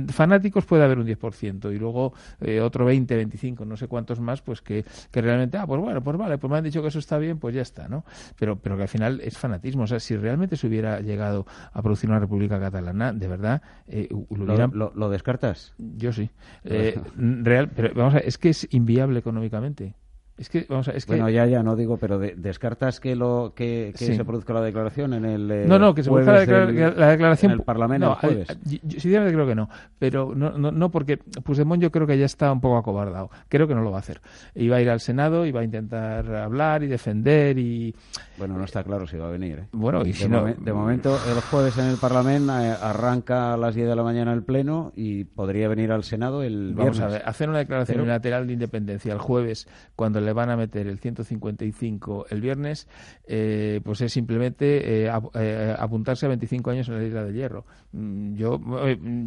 fanáticos 0.08 0.64
puede 0.64 0.84
haber 0.84 0.98
un 0.98 1.06
10% 1.06 1.74
y 1.74 1.78
luego 1.78 2.12
eh, 2.40 2.60
otro 2.60 2.84
20, 2.84 3.16
25, 3.16 3.64
no 3.64 3.76
sé 3.76 3.88
cuántos 3.88 4.20
más, 4.20 4.42
pues 4.42 4.60
que, 4.60 4.84
que 5.10 5.20
realmente, 5.20 5.58
ah, 5.58 5.66
pues 5.66 5.80
bueno, 5.80 6.02
pues 6.02 6.16
vale, 6.16 6.38
pues 6.38 6.50
me 6.50 6.58
han 6.58 6.64
dicho 6.64 6.82
que 6.82 6.88
eso 6.88 6.98
está 6.98 7.18
bien, 7.18 7.38
pues 7.38 7.54
ya 7.54 7.62
está, 7.62 7.88
¿no? 7.88 8.04
Pero, 8.38 8.56
pero 8.56 8.76
que 8.76 8.82
al 8.82 8.88
final 8.88 9.20
es 9.20 9.38
fanatismo. 9.38 9.84
O 9.84 9.86
sea, 9.86 10.00
si 10.00 10.16
realmente 10.16 10.56
se 10.56 10.66
hubiera 10.66 11.00
llegado 11.00 11.46
a 11.72 11.82
producir 11.82 12.10
una 12.10 12.18
república 12.18 12.58
catalana, 12.60 13.12
de 13.12 13.28
verdad, 13.28 13.62
eh, 13.88 14.08
lo, 14.30 14.92
lo, 14.94 15.10
descartas? 15.10 15.74
Yo 15.78 16.12
sí. 16.12 16.30
Eh, 16.64 16.98
real, 17.16 17.70
pero 17.74 17.92
vamos 17.94 18.14
a 18.14 18.18
es 18.18 18.38
que 18.38 18.50
es 18.50 18.68
inviable 18.70 19.18
económicamente. 19.18 19.94
Es 20.40 20.48
que, 20.48 20.64
vamos 20.70 20.88
a, 20.88 20.92
es 20.92 21.06
bueno, 21.06 21.28
ya, 21.28 21.44
ya, 21.44 21.62
no 21.62 21.76
digo, 21.76 21.98
pero 21.98 22.18
descartas 22.18 22.98
que 22.98 23.14
lo 23.14 23.52
que, 23.54 23.92
se 23.94 24.24
produzca 24.24 24.54
la 24.54 24.62
declaración 24.62 25.12
en 25.12 25.26
el. 25.26 25.50
Eh, 25.50 25.64
no, 25.66 25.78
no, 25.78 25.94
que 25.94 26.02
se 26.02 26.08
produzca 26.08 26.32
la, 26.32 27.10
declaración. 27.10 27.52
En 27.52 27.58
el 27.58 27.62
Parlamento 27.62 28.06
no, 28.06 28.12
el 28.14 28.18
jueves. 28.46 28.58
sinceramente 28.88 29.34
creo 29.34 29.46
que 29.46 29.54
no. 29.54 29.68
Pero 29.98 30.34
no, 30.34 30.56
no, 30.56 30.72
no, 30.72 30.90
porque 30.90 31.18
Puigdemont 31.18 31.82
yo 31.82 31.90
creo 31.90 32.06
que 32.06 32.16
ya 32.16 32.24
está 32.24 32.50
un 32.52 32.62
poco 32.62 32.78
acobardado. 32.78 33.28
Creo 33.50 33.68
que 33.68 33.74
no 33.74 33.82
lo 33.82 33.90
va 33.90 33.98
a 33.98 34.00
hacer. 34.00 34.22
Iba 34.54 34.76
a 34.76 34.80
ir 34.80 34.88
al 34.88 35.00
Senado, 35.00 35.44
iba 35.44 35.60
a 35.60 35.64
intentar 35.64 36.34
hablar 36.34 36.82
y 36.84 36.86
defender 36.86 37.58
y. 37.58 37.94
Bueno, 38.38 38.56
no 38.56 38.64
está 38.64 38.82
claro 38.82 39.06
si 39.06 39.18
va 39.18 39.28
a 39.28 39.30
venir. 39.30 39.58
¿eh? 39.58 39.66
Bueno, 39.72 40.00
y 40.00 40.06
de, 40.06 40.12
si 40.14 40.26
no. 40.26 40.46
de 40.46 40.72
momento, 40.72 41.18
el 41.30 41.38
jueves 41.42 41.76
en 41.76 41.84
el 41.84 41.98
Parlamento 41.98 42.58
eh, 42.58 42.74
arranca 42.80 43.52
a 43.52 43.58
las 43.58 43.74
10 43.74 43.88
de 43.88 43.94
la 43.94 44.02
mañana 44.02 44.32
el 44.32 44.42
Pleno 44.42 44.90
y 44.96 45.24
podría 45.24 45.68
venir 45.68 45.92
al 45.92 46.02
Senado 46.02 46.42
el 46.42 46.72
viernes. 46.72 46.98
Vamos 46.98 47.00
a 47.00 47.06
ver, 47.08 47.22
hacer 47.26 47.50
una 47.50 47.58
declaración 47.58 48.00
unilateral 48.00 48.46
de 48.46 48.54
independencia 48.54 49.12
el 49.12 49.18
jueves 49.18 49.68
cuando 49.96 50.18
le 50.30 50.34
van 50.34 50.48
a 50.48 50.56
meter 50.56 50.86
el 50.86 51.00
155 51.00 52.26
el 52.30 52.40
viernes, 52.40 52.86
eh, 53.26 53.80
pues 53.82 54.00
es 54.00 54.12
simplemente 54.12 55.06
eh, 55.06 55.12
eh, 55.34 55.76
apuntarse 55.76 56.26
a 56.26 56.28
25 56.28 56.70
años 56.70 56.88
en 56.88 56.98
la 56.98 57.04
isla 57.04 57.24
de 57.24 57.32
hierro. 57.32 57.66
Mm, 57.92 58.34
yo 58.34 58.60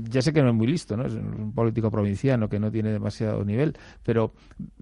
ya 0.10 0.22
sé 0.22 0.31
que 0.31 0.41
no 0.41 0.50
es 0.50 0.55
muy 0.55 0.67
listo, 0.67 0.95
¿no? 0.95 1.05
Es 1.05 1.13
un 1.13 1.51
político 1.53 1.91
provinciano 1.91 2.48
que 2.48 2.57
no 2.57 2.72
tiene 2.72 2.91
demasiado 2.91 3.43
nivel, 3.43 3.75
pero 4.01 4.33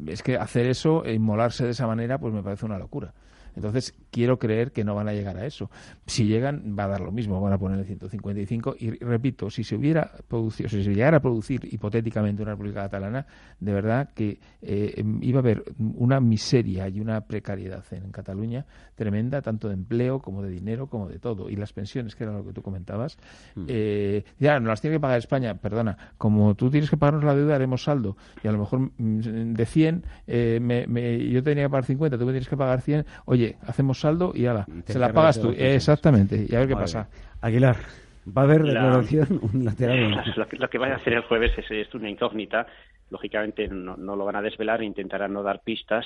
es 0.06 0.22
que 0.22 0.38
hacer 0.38 0.68
eso, 0.68 1.04
inmolarse 1.10 1.66
de 1.66 1.72
esa 1.72 1.88
manera, 1.88 2.20
pues 2.20 2.34
me 2.34 2.44
parece 2.44 2.68
una 2.68 2.78
locura. 2.78 3.14
Entonces, 3.56 3.94
quiero 4.12 4.40
creer 4.40 4.72
que 4.72 4.84
no 4.84 4.96
van 4.96 5.08
a 5.08 5.14
llegar 5.14 5.38
a 5.38 5.46
eso. 5.46 5.70
Si 6.06 6.26
llegan, 6.26 6.76
va 6.78 6.86
a 6.86 6.88
dar 6.88 7.02
lo 7.02 7.12
mismo, 7.12 7.40
van 7.42 7.54
a 7.54 7.58
poner 7.58 7.80
el 7.80 7.86
155. 7.86 8.76
Y 8.80 8.92
repito, 8.92 9.50
si 9.50 9.64
se 9.64 9.76
hubiera 9.76 10.12
producido, 10.28 10.70
si 10.70 10.84
se 10.84 10.94
llegara 10.94 11.18
a 11.18 11.22
producir 11.22 11.68
hipotéticamente 11.72 12.42
una 12.42 12.52
República 12.52 12.82
Catalana, 12.82 13.26
de 13.60 13.74
verdad 13.74 14.10
que 14.14 14.40
eh, 14.62 15.04
iba 15.22 15.40
a 15.40 15.42
haber 15.42 15.64
una 15.78 16.20
miseria 16.20 16.88
y 16.88 17.00
una 17.00 17.22
precariedad 17.22 17.84
en 17.92 18.12
Cataluña 18.12 18.66
tremenda, 18.96 19.42
tanto 19.42 19.68
de 19.68 19.74
empleo 19.74 20.20
como 20.20 20.44
de 20.44 20.50
dinero, 20.50 20.88
como 20.88 21.08
de 21.08 21.20
todo. 21.20 21.50
Y 21.50 21.56
las 21.56 21.74
pensiones, 21.74 22.16
que 22.16 22.24
era 22.24 22.34
lo 22.34 22.46
que 22.46 22.54
tú 22.54 22.62
comentabas, 22.62 23.18
mm. 23.56 23.66
eh, 23.68 24.24
ya 24.40 24.60
no 24.60 24.70
las 24.70 24.82
tiene 24.82 24.98
que 24.98 25.00
pagar 25.00 25.18
España, 25.18 25.56
perdona, 25.56 25.98
como 26.18 26.56
tú 26.56 26.70
tienes 26.70 26.90
que 26.90 26.98
pagarnos 26.98 27.24
la 27.24 27.36
deuda, 27.36 27.56
haremos 27.56 27.84
saldo. 27.84 28.16
Y 28.44 28.48
a 28.48 28.52
lo 28.52 28.60
mejor 28.60 28.92
mm, 28.98 29.54
de 29.54 29.66
100, 29.66 30.06
eh, 30.28 30.60
me, 30.62 31.30
yo 31.30 31.42
tenía 31.44 31.64
que 31.64 31.70
pagar 31.70 31.86
50, 31.86 32.18
tú 32.18 32.26
me 32.26 32.32
tienes 32.32 32.48
que 32.48 32.58
pagar 32.58 32.82
100, 32.82 33.06
oye, 33.26 33.41
hacemos 33.68 34.00
saldo 34.00 34.32
y 34.36 34.46
ala, 34.46 34.66
se 34.86 35.00
la 35.00 35.14
pagas 35.14 35.42
tú. 35.42 35.54
Exactamente, 35.58 36.46
y 36.48 36.56
a 36.56 36.60
ver 36.60 36.68
qué 36.68 36.76
pasa. 36.76 37.10
Aguilar, 37.42 37.78
¿va 38.26 38.44
a 38.44 38.46
haber 38.46 38.64
declaración 38.64 39.40
unilateral? 39.54 40.24
Lo 40.36 40.48
que, 40.48 40.58
lo 40.58 40.70
que 40.70 40.78
vaya 40.78 40.94
a 40.94 40.98
hacer 40.98 41.14
el 41.14 41.24
jueves 41.24 41.52
es, 41.58 41.94
una 41.94 42.10
incógnita. 42.10 42.68
Lógicamente 43.10 43.68
no, 43.68 43.98
lo 43.98 44.26
van 44.26 44.38
a 44.38 44.42
desvelar, 44.42 44.82
intentarán 44.82 45.34
no 45.34 45.44
dar 45.44 45.62
pistas. 45.62 46.06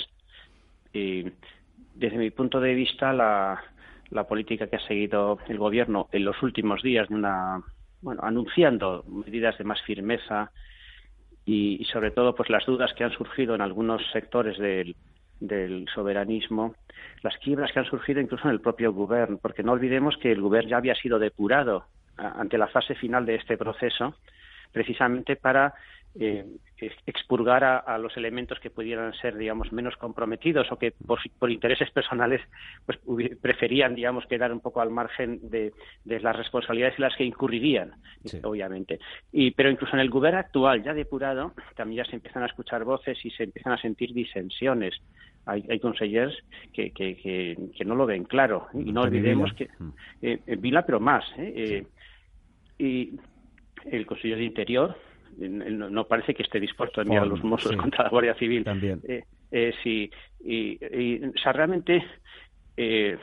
Y 0.92 1.26
desde 1.94 2.18
mi 2.18 2.32
punto 2.32 2.60
de 2.60 2.74
vista, 2.74 3.14
la, 3.14 3.62
la 4.10 4.24
política 4.24 4.68
que 4.68 4.78
ha 4.78 4.88
seguido 4.88 5.38
el 5.48 5.58
gobierno 5.58 6.08
en 6.12 6.26
los 6.26 6.42
últimos 6.42 6.82
días 6.82 7.08
de 7.10 7.16
una 7.16 7.62
bueno 8.02 8.22
anunciando 8.24 9.04
medidas 9.08 9.58
de 9.58 9.64
más 9.64 9.82
firmeza 9.82 10.52
y, 11.46 11.82
y, 11.82 11.86
sobre 11.86 12.12
todo 12.12 12.34
pues 12.34 12.50
las 12.50 12.66
dudas 12.66 12.94
que 12.94 13.04
han 13.04 13.12
surgido 13.12 13.56
en 13.56 13.62
algunos 13.62 14.02
sectores 14.12 14.58
del, 14.58 14.96
del 15.40 15.88
soberanismo, 15.94 16.76
las 17.22 17.38
quiebras 17.38 17.72
que 17.72 17.80
han 17.80 17.86
surgido 17.86 18.22
incluso 18.22 18.48
en 18.48 18.54
el 18.54 18.62
propio 18.62 18.94
gobierno, 18.94 19.38
porque 19.42 19.64
no 19.64 19.74
olvidemos 19.74 20.18
que 20.18 20.32
el 20.32 20.42
gobierno 20.42 20.70
ya 20.72 20.78
había 20.78 20.96
sido 20.96 21.20
depurado 21.20 21.86
ante 22.18 22.58
la 22.58 22.68
fase 22.68 22.96
final 22.96 23.26
de 23.26 23.36
este 23.36 23.58
proceso, 23.58 24.16
precisamente 24.72 25.36
para 25.36 25.74
eh, 26.18 26.46
expurgar 27.06 27.64
a, 27.64 27.98
los 27.98 28.16
elementos 28.18 28.60
que 28.60 28.70
pudieran 28.70 29.14
ser, 29.14 29.38
digamos, 29.38 29.72
menos 29.72 29.96
comprometidos 29.96 30.70
o 30.72 30.78
que 30.78 30.92
por, 30.92 31.20
intereses 31.50 31.90
personales 31.92 32.42
pues 32.86 33.00
preferían, 33.42 33.96
digamos, 33.96 34.26
quedar 34.26 34.52
un 34.52 34.60
poco 34.60 34.82
al 34.82 34.92
margen 34.92 35.40
de, 35.50 35.74
las 36.06 36.36
responsabilidades 36.36 36.98
en 36.98 37.04
las 37.04 37.16
que 37.16 37.24
incurrirían, 37.24 37.94
obviamente. 38.44 39.00
Y, 39.32 39.52
pero 39.52 39.70
incluso 39.70 39.96
en 39.96 40.02
el 40.02 40.10
gobierno 40.10 40.40
actual, 40.40 40.84
ya 40.84 40.94
depurado, 40.94 41.54
también 41.76 42.04
ya 42.04 42.10
se 42.10 42.18
empiezan 42.18 42.44
a 42.44 42.48
escuchar 42.48 42.84
voces 42.84 43.18
y 43.26 43.32
se 43.32 43.44
empiezan 43.44 43.74
a 43.74 43.82
sentir 43.82 44.14
disensiones. 44.14 44.96
Hay, 45.46 45.64
hay 45.70 45.80
consejeros 45.80 46.36
que, 46.74 46.92
que, 46.92 47.16
que, 47.16 47.86
no 47.86 47.96
lo 47.96 48.06
ven 48.06 48.24
claro. 48.24 48.68
Y 48.74 48.92
no 48.92 49.02
olvidemos 49.02 49.54
que. 49.54 49.70
Mm. 49.80 49.90
Eh, 50.22 50.40
Vila, 50.58 50.86
pero 50.86 51.00
más. 51.00 51.24
¿eh? 51.38 51.54
eh 51.56 51.86
y 52.78 53.18
el 53.86 54.06
Consejo 54.06 54.36
de 54.36 54.44
Interior 54.44 54.98
no, 55.38 56.06
parece 56.06 56.34
que 56.34 56.44
esté 56.44 56.60
dispuesto 56.60 57.02
a 57.02 57.04
enviar 57.04 57.24
a 57.24 57.26
los 57.26 57.44
mozos 57.44 57.76
contra 57.76 58.06
la 58.06 58.10
Guardia 58.10 58.36
Civil. 58.36 58.64
También. 58.64 59.02
Eh, 59.08 59.24
eh, 59.52 59.74
sí, 59.84 60.10
y, 60.44 61.26
o 61.26 61.38
sea, 61.42 61.52
realmente, 61.52 62.04
eh, 62.78 63.18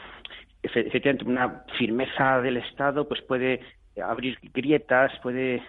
efectivamente, 0.63 1.25
una 1.25 1.65
firmeza 1.79 2.41
del 2.41 2.59
Estado 2.59 3.09
pues 3.09 3.23
puede 3.23 3.61
abrir 4.03 4.39
grietas, 4.53 5.13
puede 5.23 5.63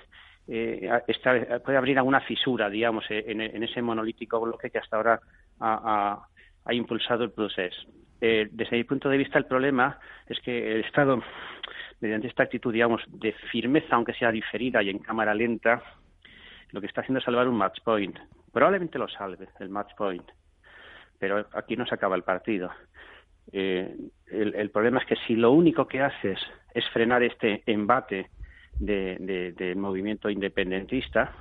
estar, 1.08 1.62
puede 1.62 1.78
abrir 1.78 1.98
alguna 1.98 2.20
fisura, 2.22 2.70
digamos, 2.70 3.06
en, 3.10 3.64
ese 3.64 3.82
monolítico 3.82 4.42
bloque 4.42 4.70
que 4.70 4.80
hasta 4.80 4.98
ahora 4.98 5.20
ha, 5.60 6.28
ha 6.66 6.74
impulsado 6.74 7.24
el 7.24 7.32
proceso. 7.32 7.88
desde 8.20 8.78
mi 8.78 8.84
punto 8.84 9.10
de 9.10 9.18
vista, 9.18 9.38
el 9.38 9.46
problema 9.46 10.00
es 10.28 10.40
que 10.40 10.76
el 10.76 10.86
Estado, 10.86 11.22
mediante 12.00 12.28
esta 12.28 12.44
actitud, 12.44 12.72
digamos, 12.72 13.02
de 13.08 13.34
firmeza, 13.52 13.96
aunque 13.96 14.14
sea 14.14 14.32
diferida 14.32 14.82
y 14.82 14.90
en 14.90 15.00
cámara 15.00 15.34
lenta, 15.34 15.82
lo 16.72 16.82
que 16.82 16.88
está 16.88 17.02
haciendo 17.02 17.20
es 17.20 17.26
salvar 17.26 17.48
un 17.48 17.58
match 17.58 17.80
point. 17.84 18.18
Probablemente 18.52 18.98
lo 18.98 19.08
salve, 19.08 19.48
el 19.60 19.70
match 19.70 19.94
point, 19.96 20.30
pero 21.20 21.46
aquí 21.54 21.76
no 21.76 21.86
se 21.86 21.96
acaba 21.96 22.16
el 22.16 22.24
partido. 22.24 22.72
Eh, 23.52 23.96
el, 24.28 24.70
problema 24.72 25.00
es 25.00 25.06
que 25.06 25.16
si 25.28 25.36
lo 25.36 25.52
único 25.52 25.88
que 25.88 26.02
haces 26.02 26.40
es 26.74 26.88
frenar 26.90 27.24
este 27.24 27.62
embate 27.66 28.30
del 28.80 29.56
de, 29.56 29.76
movimiento 29.76 30.30
independentista, 30.30 31.32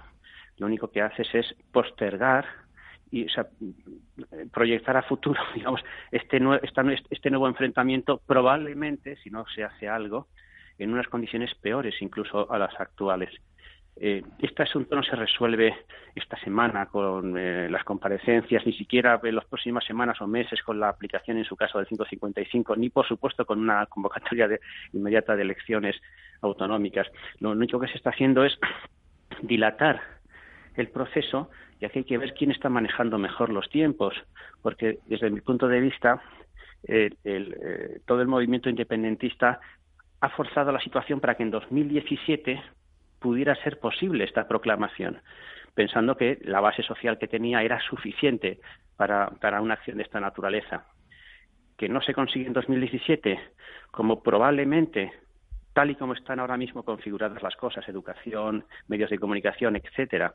lo 0.58 0.66
único 0.66 0.90
que 0.90 1.00
haces 1.00 1.28
es 1.34 1.54
postergar 1.72 2.44
y 3.12 3.26
proyectar 4.52 4.96
a 4.96 5.02
futuro, 5.02 5.40
digamos, 5.54 5.82
este, 6.10 6.40
este 7.10 7.30
nuevo 7.30 7.46
enfrentamiento 7.46 8.20
probablemente, 8.26 9.16
si 9.16 9.30
no 9.30 9.44
se 9.54 9.62
hace 9.62 9.88
algo, 9.88 10.26
en 10.78 10.92
unas 10.92 11.06
condiciones 11.08 11.54
peores 11.54 11.94
incluso 12.00 12.50
a 12.50 12.58
las 12.58 12.78
actuales. 12.80 13.30
Eh, 13.96 14.22
este 14.38 14.62
asunto 14.62 14.96
no 14.96 15.02
se 15.02 15.14
resuelve 15.14 15.76
esta 16.14 16.38
semana 16.38 16.86
con 16.86 17.36
eh, 17.36 17.68
las 17.68 17.84
comparecencias, 17.84 18.64
ni 18.64 18.72
siquiera 18.72 19.20
en 19.22 19.36
las 19.36 19.44
próximas 19.44 19.84
semanas 19.84 20.20
o 20.22 20.26
meses 20.26 20.62
con 20.62 20.80
la 20.80 20.88
aplicación, 20.88 21.36
en 21.36 21.44
su 21.44 21.56
caso, 21.56 21.78
del 21.78 21.86
555, 21.86 22.76
ni, 22.76 22.88
por 22.88 23.06
supuesto, 23.06 23.44
con 23.44 23.60
una 23.60 23.84
convocatoria 23.86 24.48
de, 24.48 24.60
inmediata 24.94 25.36
de 25.36 25.42
elecciones 25.42 26.00
autonómicas. 26.40 27.06
Lo 27.40 27.50
único 27.50 27.78
que 27.78 27.88
se 27.88 27.98
está 27.98 28.10
haciendo 28.10 28.44
es 28.44 28.58
dilatar 29.42 30.00
el 30.74 30.88
proceso, 30.88 31.50
y 31.82 31.84
aquí 31.84 31.98
hay 31.98 32.04
que 32.04 32.16
ver 32.16 32.32
quién 32.34 32.52
está 32.52 32.68
manejando 32.68 33.18
mejor 33.18 33.50
los 33.50 33.68
tiempos, 33.68 34.14
porque 34.62 35.00
desde 35.06 35.30
mi 35.30 35.40
punto 35.40 35.66
de 35.66 35.80
vista, 35.80 36.22
eh, 36.86 37.10
eh, 37.24 38.00
todo 38.06 38.22
el 38.22 38.28
movimiento 38.28 38.70
independentista 38.70 39.58
ha 40.20 40.28
forzado 40.28 40.70
la 40.70 40.78
situación 40.78 41.18
para 41.18 41.34
que 41.34 41.42
en 41.42 41.50
2017 41.50 42.62
pudiera 43.18 43.56
ser 43.64 43.80
posible 43.80 44.22
esta 44.22 44.46
proclamación, 44.46 45.22
pensando 45.74 46.16
que 46.16 46.38
la 46.42 46.60
base 46.60 46.84
social 46.84 47.18
que 47.18 47.26
tenía 47.26 47.64
era 47.64 47.80
suficiente 47.80 48.60
para, 48.96 49.30
para 49.40 49.60
una 49.60 49.74
acción 49.74 49.96
de 49.96 50.04
esta 50.04 50.20
naturaleza. 50.20 50.86
Que 51.76 51.88
no 51.88 52.00
se 52.00 52.14
consigue 52.14 52.46
en 52.46 52.52
2017, 52.52 53.40
como 53.90 54.22
probablemente 54.22 55.10
tal 55.72 55.90
y 55.90 55.96
como 55.96 56.12
están 56.12 56.38
ahora 56.38 56.56
mismo 56.56 56.84
configuradas 56.84 57.42
las 57.42 57.56
cosas, 57.56 57.88
educación, 57.88 58.66
medios 58.86 59.10
de 59.10 59.18
comunicación, 59.18 59.74
etcétera, 59.74 60.32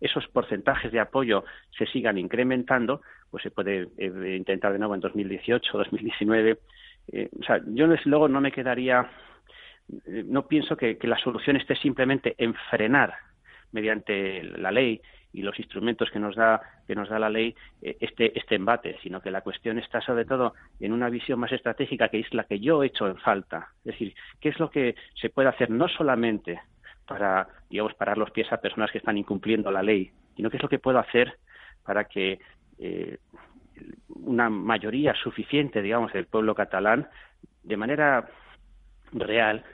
esos 0.00 0.26
porcentajes 0.28 0.92
de 0.92 1.00
apoyo 1.00 1.44
se 1.76 1.86
sigan 1.86 2.18
incrementando, 2.18 3.00
pues 3.30 3.42
se 3.42 3.50
puede 3.50 3.88
eh, 3.98 4.36
intentar 4.36 4.72
de 4.72 4.78
nuevo 4.78 4.94
en 4.94 5.00
2018, 5.00 5.78
2019. 5.78 6.58
Eh, 7.12 7.28
o 7.38 7.44
sea, 7.44 7.60
yo 7.66 7.86
desde 7.86 8.08
luego 8.08 8.28
no 8.28 8.40
me 8.40 8.50
quedaría 8.50 9.10
eh, 10.06 10.24
no 10.26 10.46
pienso 10.46 10.76
que, 10.76 10.96
la 11.02 11.18
solución 11.18 11.56
esté 11.56 11.76
simplemente 11.76 12.34
en 12.38 12.54
frenar 12.70 13.14
mediante 13.72 14.42
la 14.42 14.70
ley 14.70 15.00
y 15.32 15.42
los 15.42 15.58
instrumentos 15.58 16.10
que 16.10 16.20
nos 16.20 16.36
da 16.36 16.60
que 16.86 16.94
nos 16.94 17.08
da 17.08 17.18
la 17.18 17.28
ley 17.28 17.54
eh, 17.82 17.96
este 18.00 18.38
este 18.38 18.54
embate, 18.54 18.96
sino 19.02 19.20
que 19.20 19.30
la 19.30 19.42
cuestión 19.42 19.78
está 19.78 20.00
sobre 20.00 20.24
todo 20.24 20.54
en 20.80 20.92
una 20.92 21.10
visión 21.10 21.40
más 21.40 21.52
estratégica 21.52 22.08
que 22.08 22.20
es 22.20 22.32
la 22.32 22.44
que 22.44 22.60
yo 22.60 22.82
he 22.82 22.86
hecho 22.86 23.06
en 23.08 23.16
falta, 23.16 23.68
es 23.78 23.92
decir, 23.92 24.14
qué 24.40 24.50
es 24.50 24.58
lo 24.58 24.70
que 24.70 24.94
se 25.20 25.30
puede 25.30 25.48
hacer 25.48 25.70
no 25.70 25.88
solamente 25.88 26.60
para, 27.06 27.48
digamos, 27.68 27.94
parar 27.94 28.18
los 28.18 28.30
pies 28.30 28.52
a 28.52 28.60
personas 28.60 28.90
que 28.90 28.98
están 28.98 29.18
incumpliendo 29.18 29.70
la 29.70 29.82
ley, 29.82 30.10
sino 30.36 30.50
qué 30.50 30.56
es 30.56 30.62
lo 30.62 30.68
que 30.68 30.78
puedo 30.78 30.98
hacer 30.98 31.38
para 31.84 32.04
que 32.04 32.38
eh, 32.78 33.18
una 34.08 34.48
mayoría 34.50 35.14
suficiente, 35.14 35.82
digamos, 35.82 36.12
del 36.12 36.26
pueblo 36.26 36.54
catalán, 36.54 37.08
de 37.62 37.76
manera 37.76 38.28
real, 39.12 39.64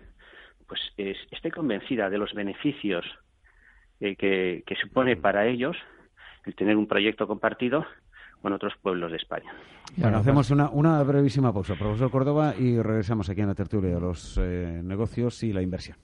pues 0.67 0.81
esté 0.97 1.51
convencida 1.51 2.11
de 2.11 2.19
los 2.19 2.33
beneficios 2.35 3.05
eh, 4.01 4.17
que, 4.17 4.77
supone 4.81 5.17
para 5.17 5.47
ellos 5.47 5.77
el 6.47 6.55
tener 6.55 6.77
un 6.77 6.87
proyecto 6.87 7.27
compartido 7.27 7.85
con 8.41 8.53
otros 8.53 8.73
pueblos 8.81 9.11
de 9.11 9.19
España. 9.19 9.53
Bueno, 9.97 10.19
hacemos 10.19 10.51
una, 10.51 10.71
una 10.71 11.03
brevísima 11.03 11.53
pausa, 11.53 11.75
profesor 11.75 12.11
Córdoba, 12.11 12.55
y 12.59 12.81
regresamos 12.81 13.29
aquí 13.29 13.43
en 13.43 13.49
la 13.49 13.55
tertulia 13.55 13.95
de 13.95 14.01
los 14.01 14.39
eh, 14.39 14.81
negocios 14.83 15.43
y 15.43 15.53
la 15.53 15.61
inversión. 15.61 15.99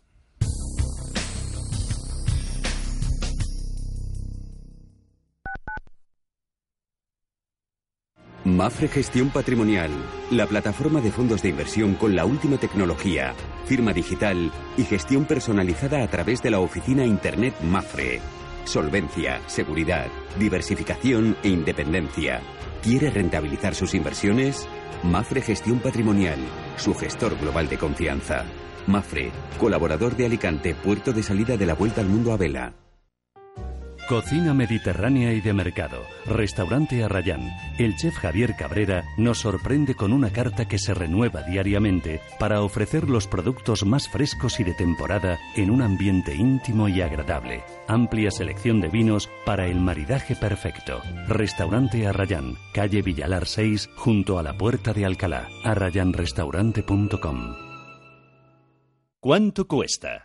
Mafre 8.46 8.86
Gestión 8.86 9.30
Patrimonial, 9.30 9.90
la 10.30 10.46
plataforma 10.46 11.00
de 11.00 11.10
fondos 11.10 11.42
de 11.42 11.48
inversión 11.48 11.96
con 11.96 12.14
la 12.14 12.24
última 12.24 12.58
tecnología, 12.58 13.34
firma 13.64 13.92
digital 13.92 14.52
y 14.76 14.84
gestión 14.84 15.24
personalizada 15.24 16.04
a 16.04 16.06
través 16.06 16.44
de 16.44 16.50
la 16.50 16.60
oficina 16.60 17.04
Internet 17.04 17.56
Mafre. 17.62 18.20
Solvencia, 18.64 19.40
seguridad, 19.48 20.06
diversificación 20.38 21.36
e 21.42 21.48
independencia. 21.48 22.40
¿Quiere 22.84 23.10
rentabilizar 23.10 23.74
sus 23.74 23.94
inversiones? 23.94 24.68
Mafre 25.02 25.40
Gestión 25.40 25.80
Patrimonial, 25.80 26.38
su 26.76 26.94
gestor 26.94 27.36
global 27.36 27.68
de 27.68 27.78
confianza. 27.78 28.44
Mafre, 28.86 29.32
colaborador 29.58 30.14
de 30.14 30.26
Alicante, 30.26 30.76
puerto 30.76 31.12
de 31.12 31.24
salida 31.24 31.56
de 31.56 31.66
la 31.66 31.74
Vuelta 31.74 32.00
al 32.00 32.06
Mundo 32.06 32.32
a 32.32 32.36
Vela. 32.36 32.85
Cocina 34.08 34.54
mediterránea 34.54 35.32
y 35.32 35.40
de 35.40 35.52
mercado. 35.52 36.06
Restaurante 36.26 37.02
Arrayán. 37.02 37.50
El 37.76 37.96
chef 37.96 38.16
Javier 38.16 38.54
Cabrera 38.54 39.04
nos 39.16 39.40
sorprende 39.40 39.96
con 39.96 40.12
una 40.12 40.30
carta 40.30 40.68
que 40.68 40.78
se 40.78 40.94
renueva 40.94 41.42
diariamente 41.42 42.20
para 42.38 42.62
ofrecer 42.62 43.10
los 43.10 43.26
productos 43.26 43.84
más 43.84 44.08
frescos 44.08 44.60
y 44.60 44.64
de 44.64 44.74
temporada 44.74 45.38
en 45.56 45.70
un 45.70 45.82
ambiente 45.82 46.36
íntimo 46.36 46.88
y 46.88 47.00
agradable. 47.00 47.64
Amplia 47.88 48.30
selección 48.30 48.80
de 48.80 48.88
vinos 48.88 49.28
para 49.44 49.66
el 49.66 49.80
maridaje 49.80 50.36
perfecto. 50.36 51.00
Restaurante 51.26 52.06
Arrayán, 52.06 52.54
calle 52.72 53.02
Villalar 53.02 53.46
6, 53.46 53.90
junto 53.96 54.38
a 54.38 54.44
la 54.44 54.56
Puerta 54.56 54.92
de 54.92 55.04
Alcalá. 55.04 55.48
arrayanrestaurante.com. 55.64 57.54
¿Cuánto 59.18 59.66
cuesta? 59.66 60.22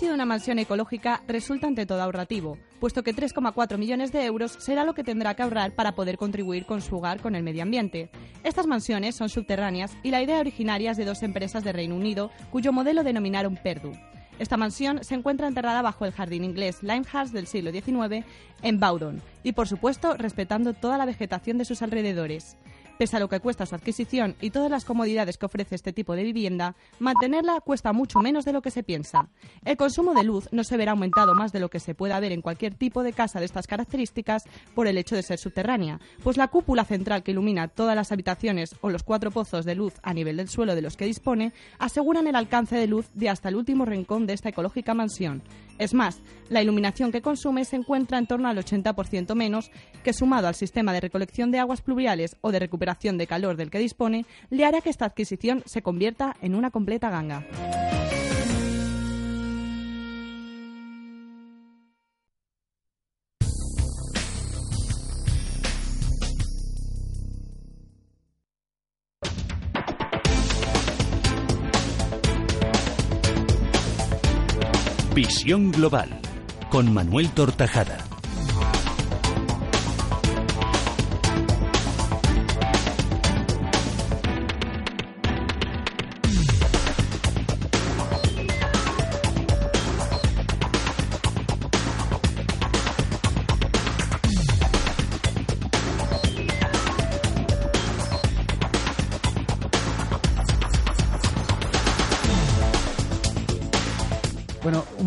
Precio 0.00 0.12
de 0.12 0.14
una 0.14 0.24
mansión 0.24 0.58
ecológica 0.58 1.22
resulta 1.28 1.66
ante 1.66 1.84
todo 1.84 2.00
ahorrativo, 2.00 2.56
puesto 2.78 3.02
que 3.02 3.14
3,4 3.14 3.76
millones 3.76 4.12
de 4.12 4.24
euros 4.24 4.52
será 4.52 4.84
lo 4.84 4.94
que 4.94 5.04
tendrá 5.04 5.34
que 5.34 5.42
ahorrar 5.42 5.74
para 5.74 5.94
poder 5.94 6.16
contribuir 6.16 6.64
con 6.64 6.80
su 6.80 6.96
hogar 6.96 7.20
con 7.20 7.34
el 7.34 7.42
medio 7.42 7.62
ambiente. 7.62 8.08
Estas 8.42 8.66
mansiones 8.66 9.14
son 9.14 9.28
subterráneas 9.28 9.94
y 10.02 10.10
la 10.10 10.22
idea 10.22 10.40
originaria 10.40 10.92
es 10.92 10.96
de 10.96 11.04
dos 11.04 11.22
empresas 11.22 11.64
de 11.64 11.72
Reino 11.74 11.96
Unido, 11.96 12.30
cuyo 12.50 12.72
modelo 12.72 13.04
denominaron 13.04 13.56
Perdu. 13.56 13.92
Esta 14.38 14.56
mansión 14.56 15.04
se 15.04 15.16
encuentra 15.16 15.48
enterrada 15.48 15.82
bajo 15.82 16.06
el 16.06 16.12
jardín 16.12 16.44
inglés 16.44 16.82
Limehouse 16.82 17.30
del 17.30 17.46
siglo 17.46 17.70
XIX 17.70 18.24
en 18.62 18.80
Bowdon 18.80 19.20
y, 19.42 19.52
por 19.52 19.68
supuesto, 19.68 20.14
respetando 20.14 20.72
toda 20.72 20.96
la 20.96 21.04
vegetación 21.04 21.58
de 21.58 21.66
sus 21.66 21.82
alrededores. 21.82 22.56
Pese 23.00 23.16
a 23.16 23.20
lo 23.20 23.30
que 23.30 23.40
cuesta 23.40 23.64
su 23.64 23.74
adquisición 23.74 24.36
y 24.42 24.50
todas 24.50 24.70
las 24.70 24.84
comodidades 24.84 25.38
que 25.38 25.46
ofrece 25.46 25.74
este 25.74 25.94
tipo 25.94 26.14
de 26.14 26.22
vivienda, 26.22 26.76
mantenerla 26.98 27.62
cuesta 27.62 27.94
mucho 27.94 28.18
menos 28.18 28.44
de 28.44 28.52
lo 28.52 28.60
que 28.60 28.70
se 28.70 28.82
piensa. 28.82 29.30
El 29.64 29.78
consumo 29.78 30.12
de 30.12 30.22
luz 30.22 30.50
no 30.52 30.64
se 30.64 30.76
verá 30.76 30.90
aumentado 30.90 31.34
más 31.34 31.50
de 31.50 31.60
lo 31.60 31.70
que 31.70 31.80
se 31.80 31.94
pueda 31.94 32.20
ver 32.20 32.32
en 32.32 32.42
cualquier 32.42 32.74
tipo 32.74 33.02
de 33.02 33.14
casa 33.14 33.38
de 33.38 33.46
estas 33.46 33.66
características 33.66 34.44
por 34.74 34.86
el 34.86 34.98
hecho 34.98 35.16
de 35.16 35.22
ser 35.22 35.38
subterránea, 35.38 35.98
pues 36.22 36.36
la 36.36 36.48
cúpula 36.48 36.84
central 36.84 37.22
que 37.22 37.30
ilumina 37.30 37.68
todas 37.68 37.96
las 37.96 38.12
habitaciones 38.12 38.76
o 38.82 38.90
los 38.90 39.02
cuatro 39.02 39.30
pozos 39.30 39.64
de 39.64 39.76
luz 39.76 39.94
a 40.02 40.12
nivel 40.12 40.36
del 40.36 40.50
suelo 40.50 40.74
de 40.74 40.82
los 40.82 40.98
que 40.98 41.06
dispone 41.06 41.54
aseguran 41.78 42.26
el 42.26 42.36
alcance 42.36 42.76
de 42.76 42.86
luz 42.86 43.06
de 43.14 43.30
hasta 43.30 43.48
el 43.48 43.56
último 43.56 43.86
rincón 43.86 44.26
de 44.26 44.34
esta 44.34 44.50
ecológica 44.50 44.92
mansión. 44.92 45.42
Es 45.80 45.94
más, 45.94 46.20
la 46.50 46.60
iluminación 46.60 47.10
que 47.10 47.22
consume 47.22 47.64
se 47.64 47.74
encuentra 47.74 48.18
en 48.18 48.26
torno 48.26 48.48
al 48.48 48.58
80% 48.58 49.34
menos, 49.34 49.70
que 50.04 50.12
sumado 50.12 50.46
al 50.46 50.54
sistema 50.54 50.92
de 50.92 51.00
recolección 51.00 51.50
de 51.50 51.58
aguas 51.58 51.80
pluviales 51.80 52.36
o 52.42 52.52
de 52.52 52.58
recuperación 52.58 53.16
de 53.16 53.26
calor 53.26 53.56
del 53.56 53.70
que 53.70 53.78
dispone 53.78 54.26
le 54.50 54.66
hará 54.66 54.82
que 54.82 54.90
esta 54.90 55.06
adquisición 55.06 55.62
se 55.64 55.80
convierta 55.80 56.36
en 56.42 56.54
una 56.54 56.70
completa 56.70 57.08
ganga. 57.08 57.46
Global 75.46 76.08
con 76.70 76.92
Manuel 76.92 77.30
Tortajada. 77.30 78.09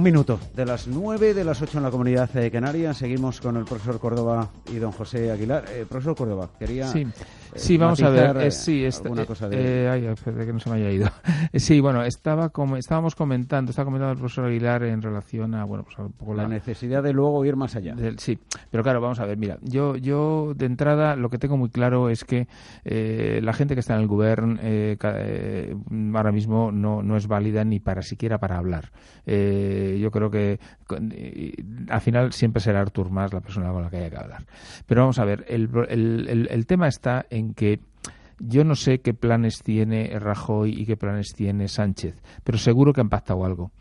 Minuto 0.04 0.40
de 0.54 0.66
las 0.66 0.88
nueve 0.88 1.34
de 1.34 1.46
las 1.46 1.62
ocho 1.62 1.78
en 1.78 1.84
la 1.86 1.90
comunidad 1.90 2.30
de 2.30 2.52
Canarias. 2.52 2.98
Seguimos 2.98 3.40
con 3.40 3.56
el 3.56 3.64
profesor 3.64 4.00
Córdoba 4.00 4.50
y 4.72 4.76
don 4.76 4.92
José 4.92 5.32
Aguilar. 5.32 5.64
Eh, 5.70 5.86
profesor 5.88 6.16
Córdoba, 6.16 6.50
quería. 6.60 6.88
Sí, 6.88 7.08
sí 7.56 7.78
vamos 7.78 8.02
a 8.04 8.10
ver. 8.10 8.38
Eh, 8.38 8.52
sí, 8.52 8.86
alguna 8.86 9.26
cosa 9.26 9.48
de... 9.48 9.86
Eh, 9.86 9.90
ay, 9.90 10.10
que 10.24 10.54
no 10.54 10.60
se 10.60 10.70
me 10.70 10.76
haya 10.76 10.92
ido. 10.92 11.10
sí, 11.54 11.80
bueno, 11.80 12.04
estaba 12.04 12.50
como, 12.50 12.76
estábamos 12.76 13.16
comentando, 13.16 13.70
estaba 13.70 13.86
comentando 13.86 14.12
el 14.12 14.20
profesor 14.20 14.46
Aguilar 14.46 14.84
en 14.84 15.02
relación 15.02 15.56
a, 15.56 15.64
bueno, 15.64 15.86
pues 15.86 15.98
un 15.98 16.12
poco 16.12 16.34
la, 16.34 16.48
necesidad 16.48 17.02
de 17.02 17.14
luego 17.14 17.46
ir 17.46 17.56
más 17.56 17.76
allá. 17.78 17.96
sí, 18.18 18.38
pero 18.70 18.84
claro, 18.84 19.00
vamos 19.00 19.22
a 19.22 19.26
ver. 19.26 19.38
Mira, 19.38 19.58
yo, 19.62 19.96
yo 19.96 20.54
de 20.54 20.66
entrada 20.66 21.16
lo 21.16 21.30
que 21.30 21.38
tengo 21.38 21.56
muy 21.56 21.70
claro 21.70 22.10
es 22.10 22.26
que 22.26 22.48
la 23.42 23.54
gente 23.54 23.74
que 23.74 23.80
está 23.80 23.96
en 23.96 24.02
el 24.02 24.08
gobierno 24.08 24.60
ahora 26.18 26.32
mismo 26.32 26.72
no, 26.72 27.02
no 27.02 27.16
es 27.16 27.28
válida 27.28 27.64
ni 27.64 27.80
para 27.80 28.02
siquiera 28.02 28.38
para 28.38 28.58
hablar. 28.58 28.92
Eh, 29.26 29.93
yo 30.00 30.12
creo 30.12 30.30
que 30.30 30.60
al 31.90 32.02
final 32.02 32.34
siempre 32.34 32.62
será 32.62 32.82
Artur 32.82 33.10
más 33.10 33.34
la 33.34 33.42
persona 33.42 33.72
con 33.72 33.84
la 33.84 33.90
que 33.90 33.98
haya 33.98 34.10
que 34.10 34.18
hablar. 34.18 34.46
Pero 34.86 35.02
vamos 35.02 35.20
a 35.20 35.26
ver, 35.26 35.46
el, 35.48 35.70
el, 35.90 36.48
el 36.50 36.66
tema 36.66 36.88
está 36.88 37.26
en 37.30 37.54
que 37.54 37.80
yo 38.40 38.64
no 38.64 38.76
sé 38.76 39.00
qué 39.00 39.14
planes 39.14 39.62
tiene 39.64 40.18
Rajoy 40.20 40.82
y 40.82 40.86
qué 40.86 40.98
planes 40.98 41.34
tiene 41.34 41.68
Sánchez, 41.68 42.22
pero 42.44 42.58
seguro 42.58 42.94
que 42.94 43.02
han 43.02 43.10
pactado 43.10 43.46
algo 43.46 43.72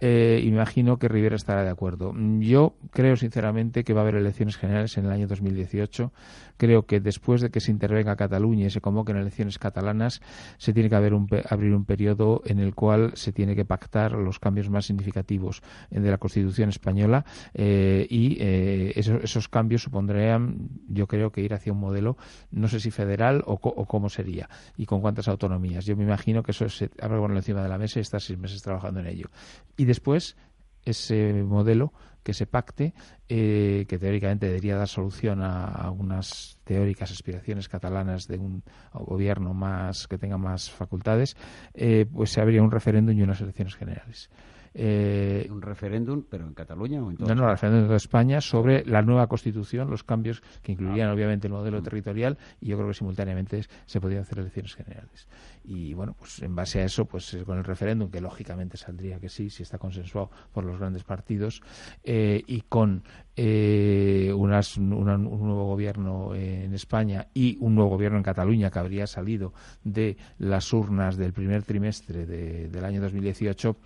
eh, 0.00 0.40
imagino 0.44 0.98
que 0.98 1.08
Rivera 1.08 1.36
estará 1.36 1.64
de 1.64 1.70
acuerdo. 1.70 2.14
Yo 2.40 2.74
creo 2.92 3.16
sinceramente 3.16 3.84
que 3.84 3.92
va 3.92 4.00
a 4.00 4.02
haber 4.02 4.16
elecciones 4.16 4.56
generales 4.56 4.96
en 4.96 5.06
el 5.06 5.12
año 5.12 5.26
2018. 5.26 6.12
Creo 6.56 6.86
que 6.86 7.00
después 7.00 7.40
de 7.40 7.50
que 7.50 7.60
se 7.60 7.70
intervenga 7.70 8.16
Cataluña 8.16 8.66
y 8.66 8.70
se 8.70 8.80
convoquen 8.80 9.16
elecciones 9.16 9.58
catalanas, 9.58 10.20
se 10.58 10.72
tiene 10.72 10.88
que 10.88 10.96
haber 10.96 11.14
un, 11.14 11.28
abrir 11.48 11.74
un 11.74 11.84
periodo 11.84 12.42
en 12.46 12.58
el 12.58 12.74
cual 12.74 13.12
se 13.14 13.32
tiene 13.32 13.54
que 13.54 13.64
pactar 13.64 14.12
los 14.12 14.38
cambios 14.38 14.70
más 14.70 14.86
significativos 14.86 15.62
de 15.90 16.10
la 16.10 16.18
Constitución 16.18 16.68
española 16.68 17.24
eh, 17.54 18.06
y 18.08 18.36
eh, 18.40 18.92
esos, 18.96 19.48
cambios 19.48 19.82
supondrían, 19.82 20.68
yo 20.88 21.06
creo 21.06 21.30
que 21.30 21.40
ir 21.40 21.54
hacia 21.54 21.72
un 21.72 21.80
modelo, 21.80 22.16
no 22.50 22.68
sé 22.68 22.80
si 22.80 22.90
federal 22.90 23.42
o, 23.46 23.58
cómo 23.58 24.08
sería 24.08 24.48
y 24.76 24.86
con 24.86 25.00
cuántas 25.00 25.28
autonomías. 25.28 25.84
Yo 25.84 25.96
me 25.96 26.04
imagino 26.04 26.42
que 26.42 26.52
eso 26.52 26.68
se 26.68 26.90
habrá 27.00 27.18
encima 27.36 27.62
de 27.62 27.68
la 27.68 27.78
mesa 27.78 27.98
y 27.98 28.02
está 28.02 28.20
seis 28.20 28.38
meses 28.38 28.62
trabajando 28.62 29.00
en 29.00 29.06
ello. 29.06 29.28
Y 29.76 29.84
después 29.88 30.36
ese 30.84 31.32
modelo 31.42 31.92
que 32.22 32.34
se 32.34 32.46
pacte, 32.46 32.92
eh, 33.28 33.86
que 33.88 33.98
teóricamente 33.98 34.46
debería 34.46 34.76
dar 34.76 34.88
solución 34.88 35.40
a, 35.42 35.90
unas 35.90 36.58
teóricas 36.64 37.10
aspiraciones 37.10 37.68
catalanas 37.68 38.28
de 38.28 38.38
un 38.38 38.62
gobierno 38.92 39.54
más 39.54 40.06
que 40.06 40.18
tenga 40.18 40.36
más 40.36 40.70
facultades, 40.70 41.36
eh, 41.72 42.04
pues 42.12 42.30
se 42.30 42.40
habría 42.40 42.62
un 42.62 42.70
referéndum 42.70 43.16
y 43.16 43.22
unas 43.22 43.40
elecciones 43.40 43.74
generales. 43.76 44.30
Eh, 44.74 45.48
¿Un 45.50 45.62
referéndum, 45.62 46.24
pero 46.28 46.46
en 46.46 46.54
Cataluña 46.54 47.02
o 47.02 47.10
en 47.10 47.16
todo? 47.16 47.28
No, 47.28 47.34
no, 47.34 47.44
el 47.44 47.50
referéndum 47.50 47.88
de 47.88 47.96
España 47.96 48.40
sobre 48.40 48.84
la 48.84 49.02
nueva 49.02 49.26
constitución, 49.26 49.90
los 49.90 50.04
cambios 50.04 50.42
que 50.62 50.72
incluirían 50.72 51.08
ah. 51.08 51.14
obviamente 51.14 51.46
el 51.46 51.52
modelo 51.52 51.80
mm. 51.80 51.82
territorial 51.82 52.38
y 52.60 52.68
yo 52.68 52.76
creo 52.76 52.88
que 52.88 52.94
simultáneamente 52.94 53.64
se 53.86 54.00
podrían 54.00 54.22
hacer 54.22 54.38
elecciones 54.38 54.74
generales. 54.74 55.28
Y 55.64 55.92
bueno, 55.94 56.14
pues 56.18 56.40
en 56.42 56.54
base 56.54 56.80
a 56.80 56.84
eso, 56.84 57.04
pues 57.04 57.34
eh, 57.34 57.44
con 57.44 57.58
el 57.58 57.64
referéndum, 57.64 58.10
que 58.10 58.20
lógicamente 58.20 58.76
saldría 58.76 59.18
que 59.18 59.28
sí, 59.28 59.50
si 59.50 59.62
está 59.62 59.78
consensuado 59.78 60.30
por 60.52 60.64
los 60.64 60.78
grandes 60.78 61.04
partidos, 61.04 61.62
eh, 62.04 62.42
y 62.46 62.62
con 62.62 63.02
unas, 63.36 64.76
un 64.76 64.88
nuevo 64.88 65.66
gobierno 65.66 66.34
en 66.34 66.74
España 66.74 67.28
y 67.34 67.56
un 67.60 67.76
nuevo 67.76 67.90
gobierno 67.90 68.18
en 68.18 68.24
Cataluña 68.24 68.70
que 68.70 68.78
habría 68.80 69.06
salido 69.06 69.52
de 69.84 70.16
las 70.38 70.72
urnas 70.72 71.16
del 71.16 71.32
primer 71.32 71.62
trimestre 71.62 72.26
del 72.26 72.84
año 72.84 73.00
2018, 73.00 73.76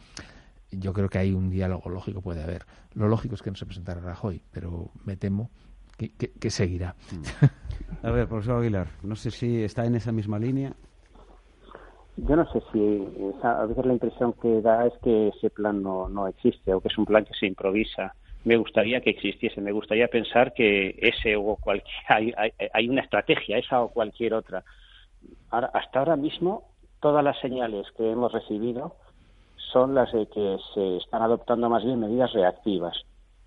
yo 0.72 0.92
creo 0.92 1.08
que 1.08 1.18
hay 1.18 1.32
un 1.32 1.50
diálogo 1.50 1.90
lógico, 1.90 2.20
puede 2.20 2.42
haber. 2.42 2.64
Lo 2.94 3.08
lógico 3.08 3.34
es 3.34 3.42
que 3.42 3.50
no 3.50 3.56
se 3.56 3.66
presentara 3.66 4.00
Rajoy, 4.00 4.42
pero 4.50 4.90
me 5.04 5.16
temo 5.16 5.50
que, 5.96 6.50
seguirá. 6.50 6.94
Mm. 7.12 8.06
A 8.06 8.10
ver, 8.10 8.26
profesor 8.26 8.60
Aguilar, 8.60 8.88
no 9.02 9.14
sé 9.14 9.30
si 9.30 9.62
está 9.62 9.84
en 9.84 9.94
esa 9.94 10.12
misma 10.12 10.38
línea. 10.38 10.72
Yo 12.16 12.36
no 12.36 12.44
sé 12.52 12.62
si 12.72 13.06
a 13.42 13.64
veces 13.64 13.86
la 13.86 13.92
impresión 13.92 14.34
que 14.34 14.60
da 14.60 14.86
es 14.86 14.92
que 15.02 15.28
ese 15.28 15.50
plan 15.50 15.82
no, 15.82 16.08
no 16.08 16.26
existe 16.28 16.74
o 16.74 16.80
que 16.80 16.88
es 16.88 16.98
un 16.98 17.06
plan 17.06 17.24
que 17.24 17.34
se 17.34 17.46
improvisa. 17.46 18.14
Me 18.44 18.56
gustaría 18.56 19.00
que 19.00 19.10
existiese, 19.10 19.60
me 19.60 19.72
gustaría 19.72 20.08
pensar 20.08 20.52
que 20.52 20.96
ese 20.98 21.36
o 21.36 21.56
cualquier, 21.56 21.94
hay, 22.08 22.32
hay, 22.36 22.50
hay 22.72 22.88
una 22.88 23.02
estrategia, 23.02 23.56
esa 23.56 23.80
o 23.82 23.88
cualquier 23.88 24.34
otra. 24.34 24.64
Ahora, 25.50 25.70
hasta 25.72 26.00
ahora 26.00 26.16
mismo, 26.16 26.64
todas 27.00 27.24
las 27.24 27.38
señales 27.40 27.86
que 27.96 28.10
hemos 28.10 28.32
recibido 28.32 28.96
son 29.72 29.94
las 29.94 30.12
de 30.12 30.26
que 30.26 30.58
se 30.74 30.96
están 30.98 31.22
adoptando 31.22 31.68
más 31.68 31.84
bien 31.84 32.00
medidas 32.00 32.32
reactivas. 32.32 32.96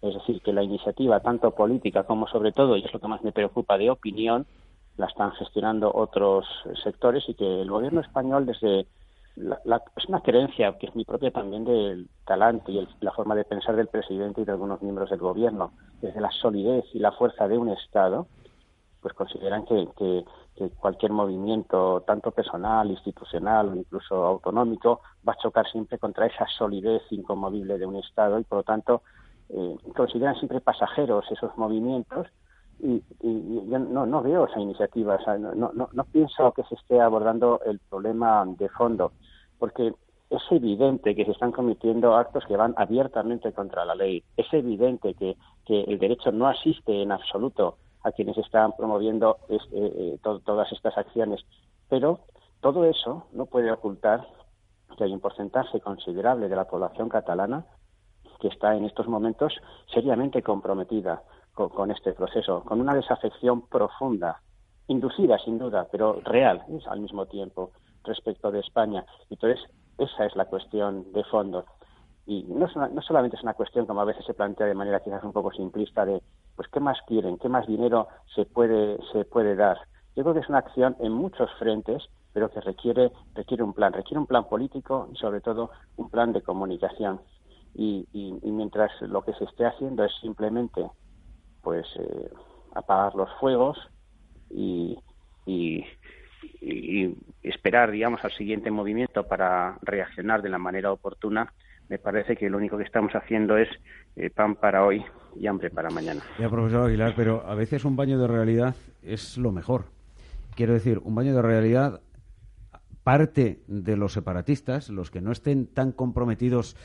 Es 0.01 0.13
decir, 0.13 0.41
que 0.41 0.53
la 0.53 0.63
iniciativa, 0.63 1.19
tanto 1.19 1.51
política 1.51 2.03
como 2.03 2.27
sobre 2.27 2.51
todo, 2.51 2.77
y 2.77 2.83
es 2.83 2.93
lo 2.93 2.99
que 2.99 3.07
más 3.07 3.23
me 3.23 3.31
preocupa, 3.31 3.77
de 3.77 3.89
opinión, 3.89 4.45
la 4.97 5.07
están 5.07 5.31
gestionando 5.33 5.91
otros 5.93 6.45
sectores 6.83 7.23
y 7.27 7.33
que 7.33 7.61
el 7.61 7.69
gobierno 7.69 8.01
español 8.01 8.45
desde 8.45 8.87
la, 9.35 9.81
es 9.97 10.05
una 10.05 10.21
creencia 10.21 10.77
que 10.77 10.87
es 10.87 10.95
mi 10.95 11.03
propia 11.03 11.31
también 11.31 11.65
del 11.65 12.07
talante 12.25 12.71
y 12.71 12.87
la 13.01 13.11
forma 13.11 13.35
de 13.35 13.43
pensar 13.43 13.75
del 13.75 13.87
presidente 13.87 14.41
y 14.41 14.45
de 14.45 14.51
algunos 14.51 14.81
miembros 14.81 15.09
del 15.09 15.19
gobierno, 15.19 15.73
desde 16.01 16.21
la 16.21 16.31
solidez 16.31 16.85
y 16.93 16.99
la 16.99 17.11
fuerza 17.11 17.47
de 17.47 17.57
un 17.57 17.69
Estado, 17.69 18.27
pues 19.01 19.13
consideran 19.13 19.65
que, 19.65 19.87
que, 19.97 20.23
cualquier 20.79 21.11
movimiento, 21.11 22.03
tanto 22.07 22.31
personal, 22.31 22.89
institucional 22.89 23.69
o 23.69 23.75
incluso 23.75 24.15
autonómico, 24.25 25.01
va 25.27 25.33
a 25.33 25.37
chocar 25.37 25.67
siempre 25.69 25.97
contra 25.97 26.27
esa 26.27 26.47
solidez 26.57 27.03
inconmovible 27.11 27.77
de 27.77 27.85
un 27.85 27.97
Estado 27.97 28.39
y, 28.39 28.43
por 28.43 28.59
lo 28.59 28.63
tanto, 28.63 29.01
eh, 29.49 29.75
consideran 29.95 30.35
siempre 30.35 30.61
pasajeros 30.61 31.25
esos 31.31 31.55
movimientos 31.57 32.27
y, 32.79 33.01
yo 33.69 33.79
no, 33.79 34.21
veo 34.21 34.45
esa 34.45 34.59
iniciativa, 34.59 35.17
no, 35.37 35.71
pienso 36.11 36.51
que 36.51 36.63
se 36.63 36.75
esté 36.75 36.99
abordando 36.99 37.61
el 37.65 37.79
problema 37.79 38.43
de 38.45 38.69
fondo, 38.69 39.13
porque 39.59 39.93
es 40.29 40.41
evidente 40.51 41.15
que 41.15 41.25
se 41.25 41.31
están 41.31 41.51
cometiendo 41.51 42.15
actos 42.15 42.45
que 42.45 42.57
van 42.57 42.73
abiertamente 42.77 43.53
contra 43.53 43.85
la 43.85 43.95
ley. 43.95 44.23
Es 44.35 44.51
evidente 44.53 45.13
que, 45.13 45.37
que 45.65 45.81
el 45.81 45.99
derecho 45.99 46.31
no 46.31 46.47
asiste 46.47 47.01
en 47.01 47.11
absoluto 47.11 47.77
a 48.05 48.11
quienes 48.11 48.37
están 48.37 48.73
promoviendo 48.73 49.39
este, 49.49 49.75
eh, 49.75 50.19
todas 50.21 50.71
estas 50.71 50.95
acciones. 50.95 51.43
Pero 51.89 52.19
todo 52.61 52.85
eso 52.85 53.25
no 53.33 53.47
puede 53.47 53.71
ocultar 53.71 54.27
que 54.95 55.03
hay 55.03 55.11
un 55.11 55.19
porcentaje 55.19 55.81
considerable 55.81 56.47
de 56.47 56.55
la 56.55 56.65
población 56.65 57.09
catalana 57.09 57.65
que 58.39 58.47
está 58.49 58.75
en 58.75 58.85
estos 58.85 59.07
momentos 59.07 59.53
seriamente 59.91 60.43
comprometida 60.43 61.23
con, 61.53 61.89
este 61.89 62.13
proceso, 62.13 62.63
con 62.63 62.79
una 62.79 62.93
desafección 62.93 63.67
profunda, 63.67 64.41
inducida 64.87 65.39
sin 65.39 65.57
duda, 65.57 65.87
pero 65.91 66.19
real 66.23 66.63
al 66.87 66.99
mismo 66.99 67.25
tiempo 67.25 67.71
respecto 68.03 68.51
de 68.51 68.59
España. 68.59 69.03
Entonces, 69.31 69.59
esa 69.97 70.25
es 70.25 70.35
la 70.35 70.45
cuestión 70.45 71.11
de 71.11 71.23
fondo. 71.23 71.65
Y 72.27 72.43
no, 72.43 72.67
no 72.67 73.01
solamente 73.01 73.37
es 73.37 73.43
una 73.43 73.53
cuestión, 73.53 73.85
como 73.85 74.01
a 74.01 74.05
veces 74.05 74.25
se 74.25 74.33
plantea 74.33 74.67
de 74.67 74.75
manera 74.75 74.99
quizás 74.99 75.23
un 75.23 75.31
poco 75.31 75.51
simplista, 75.51 76.05
de 76.05 76.21
pues 76.55 76.67
qué 76.69 76.79
más 76.79 76.97
quieren, 77.07 77.37
qué 77.37 77.49
más 77.49 77.67
dinero 77.67 78.07
se 78.33 78.45
puede, 78.45 78.97
se 79.11 79.25
puede 79.25 79.55
dar. 79.55 79.77
Yo 80.15 80.23
creo 80.23 80.33
que 80.33 80.39
es 80.39 80.49
una 80.49 80.59
acción 80.59 80.95
en 80.99 81.11
muchos 81.11 81.49
frentes, 81.59 82.03
pero 82.33 82.49
que 82.49 82.61
requiere, 82.61 83.11
requiere 83.33 83.63
un 83.63 83.73
plan, 83.73 83.93
requiere 83.93 84.19
un 84.19 84.27
plan 84.27 84.47
político 84.47 85.09
y 85.13 85.17
sobre 85.17 85.41
todo 85.41 85.71
un 85.97 86.09
plan 86.09 86.33
de 86.33 86.41
comunicación. 86.41 87.21
Y, 87.77 88.07
mientras 88.43 88.89
lo 89.01 89.23
que 89.23 89.33
se 89.33 89.43
esté 89.43 89.65
haciendo 89.65 90.05
es 90.05 90.11
simplemente 90.21 90.89
pues 91.61 91.85
eh, 91.99 92.29
apagar 92.73 93.15
los 93.15 93.29
fuegos 93.39 93.77
y, 94.49 94.97
y, 95.45 95.85
esperar, 97.43 97.91
digamos, 97.91 98.23
al 98.23 98.31
siguiente 98.31 98.71
movimiento 98.71 99.27
para 99.27 99.77
reaccionar 99.81 100.41
de 100.41 100.49
la 100.49 100.57
manera 100.57 100.91
oportuna, 100.91 101.53
me 101.89 101.99
parece 101.99 102.35
que 102.35 102.49
lo 102.49 102.57
único 102.57 102.77
que 102.77 102.83
estamos 102.83 103.13
haciendo 103.13 103.57
es 103.57 103.69
eh, 104.15 104.29
pan 104.29 104.55
para 104.55 104.85
hoy 104.85 105.03
y 105.35 105.47
hambre 105.47 105.69
para 105.69 105.89
mañana. 105.89 106.21
Ya, 106.39 106.49
profesor 106.49 106.87
Aguilar, 106.87 107.13
pero 107.15 107.45
a 107.45 107.55
veces 107.55 107.85
un 107.85 107.95
baño 107.95 108.17
de 108.17 108.27
realidad 108.27 108.75
es 109.01 109.37
lo 109.37 109.51
mejor. 109.51 109.85
Quiero 110.55 110.73
decir, 110.73 110.99
un 111.03 111.15
baño 111.15 111.35
de 111.35 111.41
realidad 111.41 112.01
parte 113.03 113.61
de 113.67 113.97
los 113.97 114.13
separatistas, 114.13 114.89
los 114.89 115.11
que 115.11 115.21
no 115.21 115.31
estén 115.31 115.67
tan 115.67 115.91
comprometidos 115.91 116.75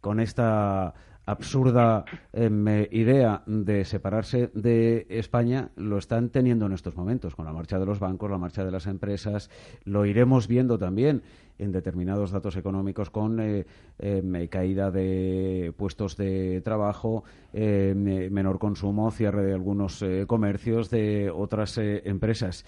con 0.00 0.20
esta 0.20 0.94
absurda 1.26 2.04
em, 2.32 2.86
idea 2.90 3.42
de 3.46 3.84
separarse 3.84 4.50
de 4.54 5.06
España 5.08 5.70
lo 5.76 5.98
están 5.98 6.30
teniendo 6.30 6.66
en 6.66 6.72
estos 6.72 6.96
momentos, 6.96 7.34
con 7.34 7.46
la 7.46 7.52
marcha 7.52 7.78
de 7.78 7.86
los 7.86 7.98
bancos, 7.98 8.30
la 8.30 8.38
marcha 8.38 8.64
de 8.64 8.70
las 8.70 8.86
empresas. 8.86 9.50
Lo 9.84 10.06
iremos 10.06 10.48
viendo 10.48 10.78
también 10.78 11.22
en 11.58 11.72
determinados 11.72 12.30
datos 12.30 12.56
económicos 12.56 13.10
con 13.10 13.40
eh, 13.40 13.66
em, 13.98 14.46
caída 14.48 14.90
de 14.90 15.72
puestos 15.76 16.16
de 16.16 16.60
trabajo, 16.62 17.24
em, 17.52 18.30
menor 18.30 18.58
consumo, 18.58 19.10
cierre 19.10 19.44
de 19.44 19.54
algunos 19.54 20.02
eh, 20.02 20.24
comercios, 20.26 20.90
de 20.90 21.30
otras 21.30 21.78
eh, 21.78 22.02
empresas. 22.04 22.64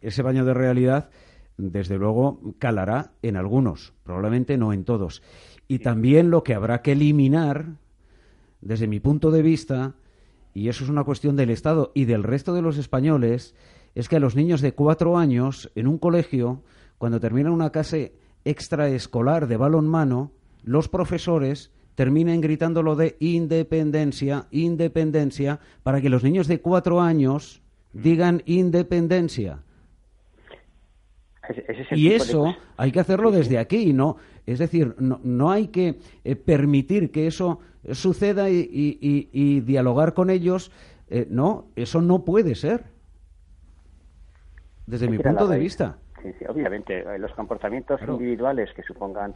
Ese 0.00 0.22
baño 0.22 0.44
de 0.44 0.54
realidad, 0.54 1.10
desde 1.58 1.98
luego, 1.98 2.40
calará 2.58 3.12
en 3.22 3.36
algunos, 3.36 3.92
probablemente 4.02 4.56
no 4.56 4.72
en 4.72 4.84
todos. 4.84 5.22
Y 5.68 5.80
también 5.80 6.30
lo 6.30 6.42
que 6.42 6.54
habrá 6.54 6.82
que 6.82 6.92
eliminar 6.92 7.76
desde 8.60 8.86
mi 8.86 9.00
punto 9.00 9.30
de 9.30 9.42
vista, 9.42 9.94
y 10.54 10.68
eso 10.68 10.84
es 10.84 10.90
una 10.90 11.04
cuestión 11.04 11.36
del 11.36 11.50
Estado 11.50 11.92
y 11.94 12.04
del 12.04 12.22
resto 12.22 12.54
de 12.54 12.62
los 12.62 12.78
españoles, 12.78 13.54
es 13.94 14.08
que 14.08 14.16
a 14.16 14.20
los 14.20 14.36
niños 14.36 14.60
de 14.60 14.72
cuatro 14.72 15.18
años 15.18 15.70
en 15.74 15.86
un 15.86 15.98
colegio, 15.98 16.62
cuando 16.98 17.20
terminan 17.20 17.52
una 17.52 17.70
clase 17.70 18.14
extraescolar 18.44 19.46
de 19.46 19.56
balonmano, 19.56 20.32
los 20.62 20.88
profesores 20.88 21.70
terminen 21.94 22.40
gritando 22.40 22.82
lo 22.82 22.96
de 22.96 23.16
independencia, 23.20 24.46
independencia, 24.50 25.60
para 25.82 26.00
que 26.00 26.10
los 26.10 26.22
niños 26.22 26.46
de 26.46 26.60
cuatro 26.60 27.00
años 27.00 27.62
digan 27.92 28.42
independencia. 28.46 29.62
y 31.90 32.12
eso 32.12 32.54
hay 32.76 32.92
que 32.92 33.00
hacerlo 33.00 33.30
desde 33.30 33.58
aquí, 33.58 33.92
¿no? 33.92 34.16
Es 34.46 34.58
decir, 34.58 34.94
no, 34.98 35.20
no 35.22 35.50
hay 35.50 35.68
que 35.68 35.98
eh, 36.24 36.36
permitir 36.36 37.10
que 37.10 37.26
eso 37.26 37.60
suceda 37.92 38.50
y, 38.50 39.60
dialogar 39.60 40.14
con 40.14 40.30
ellos. 40.30 40.70
Eh, 41.08 41.26
no, 41.28 41.66
eso 41.76 42.00
no 42.00 42.24
puede 42.24 42.54
ser. 42.54 42.84
Desde 44.86 45.08
mi 45.08 45.18
punto 45.18 45.46
de 45.46 45.58
vista. 45.58 45.98
Sí, 46.22 46.28
sí, 46.38 46.44
obviamente, 46.48 47.00
eh, 47.00 47.18
los 47.18 47.32
comportamientos 47.32 48.00
individuales 48.02 48.70
que 48.74 48.82
supongan 48.82 49.34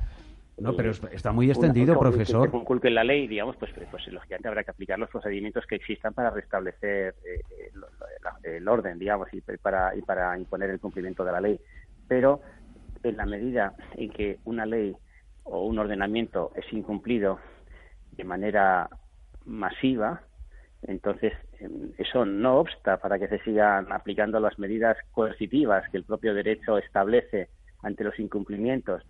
no, 0.57 0.77
pero 0.77 0.93
está 1.13 1.33
muy 1.33 1.51
extendido, 1.51 1.99
profesor. 1.99 2.51
Que, 2.51 2.81
que 2.81 2.91
la 2.91 3.03
ley, 3.03 3.27
digamos, 3.27 3.57
pues, 3.57 3.73
pues 3.91 4.07
lógicamente 4.07 4.47
habrá 4.47 4.63
que 4.63 4.71
aplicar 4.71 4.99
los 4.99 5.11
procedimientos 5.11 5.67
que 5.67 5.75
existan 5.75 6.15
para 6.15 6.31
restablecer 6.31 7.15
el 8.45 8.69
orden, 8.69 8.99
digamos, 8.99 9.29
y 9.33 9.41
para, 9.41 9.97
y 9.97 10.03
para 10.03 10.39
imponer 10.39 10.71
el 10.71 10.79
cumplimiento 10.79 11.25
de 11.25 11.33
la 11.33 11.41
ley. 11.41 11.59
Pero 12.07 12.41
en 13.03 13.17
la 13.17 13.27
medida 13.27 13.75
en 13.97 14.11
que 14.11 14.39
una 14.45 14.65
ley 14.65 14.97
o 15.43 15.67
un 15.67 15.79
ordenamiento 15.79 16.53
es 16.55 16.73
incumplido 16.73 17.39
de 18.17 18.25
manera 18.25 18.89
masiva, 19.45 20.23
entonces 20.83 21.33
em, 21.61 21.93
eso 21.99 22.25
no 22.25 22.59
obsta 22.59 22.99
para 22.99 23.19
que 23.19 23.29
se 23.29 23.39
sigan 23.41 23.93
aplicando 23.93 24.41
las 24.41 24.59
medidas 24.59 24.97
coercitivas 25.13 25.89
que 25.91 25.97
el 25.97 26.05
propio 26.05 26.35
derecho 26.35 26.79
establece 26.79 27.49
ante 27.83 28.05
los 28.05 28.19
incumplimientos, 28.19 29.03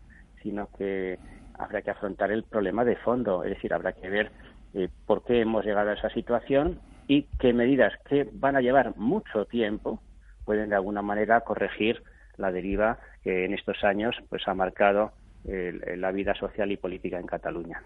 sino 0.42 0.68
que 0.76 1.18
habrá 1.58 1.82
que 1.82 1.90
afrontar 1.90 2.32
el 2.32 2.44
problema 2.44 2.84
de 2.84 2.96
fondo, 2.96 3.44
es 3.44 3.50
decir, 3.50 3.72
habrá 3.72 3.92
que 3.92 4.08
ver 4.08 4.30
eh, 4.74 4.88
por 5.06 5.24
qué 5.24 5.40
hemos 5.40 5.64
llegado 5.64 5.90
a 5.90 5.94
esa 5.94 6.10
situación 6.10 6.80
y 7.06 7.24
qué 7.38 7.52
medidas 7.52 7.92
que 8.08 8.28
van 8.32 8.56
a 8.56 8.60
llevar 8.60 8.96
mucho 8.96 9.44
tiempo 9.46 10.02
pueden 10.44 10.70
de 10.70 10.76
alguna 10.76 11.02
manera 11.02 11.40
corregir 11.40 12.02
la 12.36 12.50
deriva 12.50 12.98
que 13.22 13.44
en 13.44 13.54
estos 13.54 13.82
años 13.84 14.16
pues 14.28 14.46
ha 14.48 14.54
marcado 14.54 15.12
la 15.46 16.10
vida 16.10 16.34
social 16.34 16.72
y 16.72 16.78
política 16.78 17.18
en 17.18 17.26
Cataluña. 17.26 17.82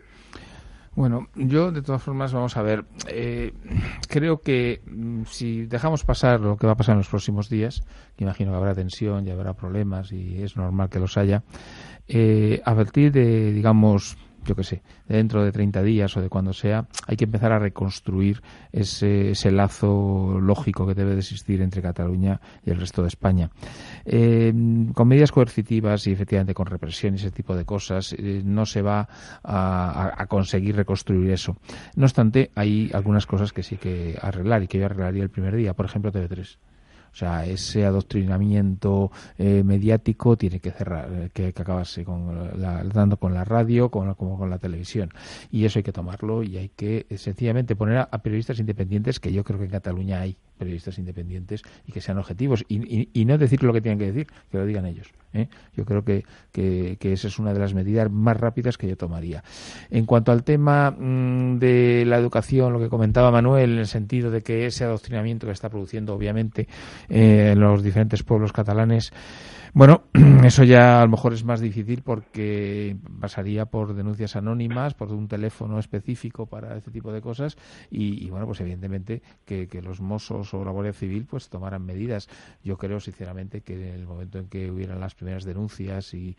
Bueno, 0.98 1.28
yo 1.36 1.70
de 1.70 1.80
todas 1.80 2.02
formas 2.02 2.32
vamos 2.32 2.56
a 2.56 2.62
ver. 2.62 2.84
Eh, 3.06 3.52
creo 4.08 4.40
que 4.40 4.82
mm, 4.84 5.26
si 5.26 5.64
dejamos 5.66 6.02
pasar 6.02 6.40
lo 6.40 6.56
que 6.56 6.66
va 6.66 6.72
a 6.72 6.76
pasar 6.76 6.94
en 6.94 6.98
los 6.98 7.08
próximos 7.08 7.48
días, 7.48 7.84
que 8.16 8.24
imagino 8.24 8.50
que 8.50 8.56
habrá 8.56 8.74
tensión 8.74 9.24
y 9.24 9.30
habrá 9.30 9.54
problemas 9.54 10.10
y 10.10 10.42
es 10.42 10.56
normal 10.56 10.90
que 10.90 10.98
los 10.98 11.16
haya, 11.16 11.44
eh, 12.08 12.60
a 12.64 12.74
partir 12.74 13.12
de, 13.12 13.52
digamos, 13.52 14.18
yo 14.48 14.56
qué 14.56 14.64
sé, 14.64 14.82
dentro 15.06 15.44
de 15.44 15.52
30 15.52 15.82
días 15.82 16.16
o 16.16 16.22
de 16.22 16.30
cuando 16.30 16.54
sea, 16.54 16.88
hay 17.06 17.16
que 17.16 17.24
empezar 17.24 17.52
a 17.52 17.58
reconstruir 17.58 18.40
ese, 18.72 19.34
lazo 19.50 20.38
lógico 20.40 20.86
que 20.86 20.94
debe 20.94 21.12
de 21.12 21.18
existir 21.18 21.60
entre 21.60 21.82
Cataluña 21.82 22.40
y 22.64 22.70
el 22.70 22.80
resto 22.80 23.02
de 23.02 23.08
España. 23.08 23.50
Eh, 24.06 24.52
con 24.94 25.06
medidas 25.06 25.32
coercitivas 25.32 26.06
y 26.06 26.12
efectivamente 26.12 26.54
con 26.54 26.66
represión 26.66 27.14
y 27.14 27.16
ese 27.16 27.30
tipo 27.30 27.54
de 27.54 27.66
cosas, 27.66 28.14
eh, 28.14 28.40
no 28.42 28.64
se 28.64 28.80
va 28.80 29.06
a, 29.42 30.14
a, 30.16 30.26
conseguir 30.26 30.76
reconstruir 30.76 31.30
eso. 31.30 31.56
No 31.94 32.04
obstante, 32.04 32.50
hay 32.54 32.90
algunas 32.94 33.26
cosas 33.26 33.52
que 33.52 33.62
sí 33.62 33.76
que 33.76 34.18
arreglar 34.20 34.62
y 34.62 34.68
que 34.68 34.78
yo 34.78 34.86
arreglaría 34.86 35.22
el 35.22 35.30
primer 35.30 35.56
día. 35.56 35.74
Por 35.74 35.84
ejemplo, 35.84 36.10
TV3. 36.10 36.56
O 37.12 37.16
sea, 37.16 37.46
ese 37.46 37.84
adoctrinamiento 37.84 39.10
eh, 39.36 39.62
mediático 39.64 40.36
tiene 40.36 40.60
que 40.60 40.70
cerrar, 40.70 41.08
eh, 41.12 41.30
que, 41.32 41.48
acabarse 41.48 42.04
con 42.04 42.60
la, 42.60 42.84
dando 42.84 43.16
con 43.16 43.34
la 43.34 43.44
radio 43.44 43.90
como 43.90 44.38
con 44.38 44.50
la 44.50 44.58
televisión. 44.58 45.10
Y 45.50 45.64
eso 45.64 45.78
hay 45.78 45.82
que 45.82 45.92
tomarlo 45.92 46.42
y 46.42 46.56
hay 46.56 46.68
que 46.70 47.06
eh, 47.08 47.18
sencillamente 47.18 47.76
poner 47.76 47.98
a, 47.98 48.18
periodistas 48.22 48.58
independientes, 48.58 49.20
que 49.20 49.32
yo 49.32 49.44
creo 49.44 49.58
que 49.58 49.66
en 49.66 49.70
Cataluña 49.70 50.20
hay 50.20 50.36
periodistas 50.58 50.98
independientes 50.98 51.62
y 51.86 51.92
que 51.92 52.00
sean 52.00 52.18
objetivos. 52.18 52.64
Y, 52.68 53.24
no 53.24 53.38
decir 53.38 53.62
lo 53.62 53.72
que 53.72 53.80
tienen 53.80 53.98
que 53.98 54.06
decir, 54.06 54.26
que 54.50 54.58
lo 54.58 54.66
digan 54.66 54.86
ellos. 54.86 55.08
Yo 55.76 55.84
creo 55.84 56.04
que, 56.04 56.24
que, 56.52 56.96
esa 57.12 57.28
es 57.28 57.38
una 57.38 57.52
de 57.52 57.60
las 57.60 57.74
medidas 57.74 58.10
más 58.10 58.36
rápidas 58.36 58.76
que 58.76 58.88
yo 58.88 58.96
tomaría. 58.96 59.44
En 59.90 60.06
cuanto 60.06 60.32
al 60.32 60.42
tema 60.42 60.90
mm, 60.90 61.58
de 61.58 62.04
la 62.06 62.16
educación, 62.16 62.72
lo 62.72 62.80
que 62.80 62.88
comentaba 62.88 63.30
Manuel, 63.30 63.72
en 63.72 63.78
el 63.78 63.86
sentido 63.86 64.30
de 64.30 64.42
que 64.42 64.66
ese 64.66 64.84
adoctrinamiento 64.84 65.46
que 65.46 65.52
está 65.52 65.68
produciendo, 65.68 66.14
obviamente, 66.14 66.66
eh, 67.08 67.50
en 67.52 67.60
los 67.60 67.82
diferentes 67.82 68.22
pueblos 68.22 68.52
catalanes. 68.52 69.12
Bueno, 69.74 70.04
eso 70.44 70.64
ya 70.64 71.00
a 71.00 71.04
lo 71.04 71.10
mejor 71.10 71.34
es 71.34 71.44
más 71.44 71.60
difícil 71.60 72.02
porque 72.02 72.96
pasaría 73.20 73.66
por 73.66 73.94
denuncias 73.94 74.36
anónimas, 74.36 74.94
por 74.94 75.12
un 75.12 75.28
teléfono 75.28 75.78
específico 75.78 76.46
para 76.46 76.76
este 76.76 76.90
tipo 76.90 77.12
de 77.12 77.20
cosas 77.20 77.56
y, 77.90 78.28
bueno, 78.30 78.46
pues 78.46 78.60
evidentemente 78.60 79.22
que, 79.44 79.68
los 79.82 80.00
mozos 80.00 80.52
o 80.54 80.64
la 80.64 80.72
Guardia 80.72 80.92
Civil 80.92 81.24
pues 81.24 81.48
tomaran 81.48 81.84
medidas. 81.84 82.28
Yo 82.64 82.76
creo 82.76 82.98
sinceramente 82.98 83.60
que 83.60 83.74
en 83.74 83.94
el 83.94 84.06
momento 84.06 84.38
en 84.38 84.48
que 84.48 84.70
hubieran 84.70 84.98
las 84.98 85.14
primeras 85.14 85.44
denuncias 85.44 86.14
y, 86.14 86.36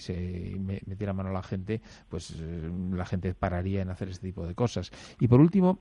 se 0.00 0.56
metiera 0.86 1.12
mano 1.12 1.30
a 1.30 1.32
la 1.32 1.42
gente, 1.42 1.80
pues 2.08 2.34
eh, 2.38 2.70
la 2.92 3.04
gente 3.04 3.34
pararía 3.34 3.82
en 3.82 3.90
hacer 3.90 4.08
este 4.08 4.26
tipo 4.26 4.46
de 4.46 4.54
cosas. 4.54 4.90
Y 5.20 5.28
por 5.28 5.40
último, 5.40 5.80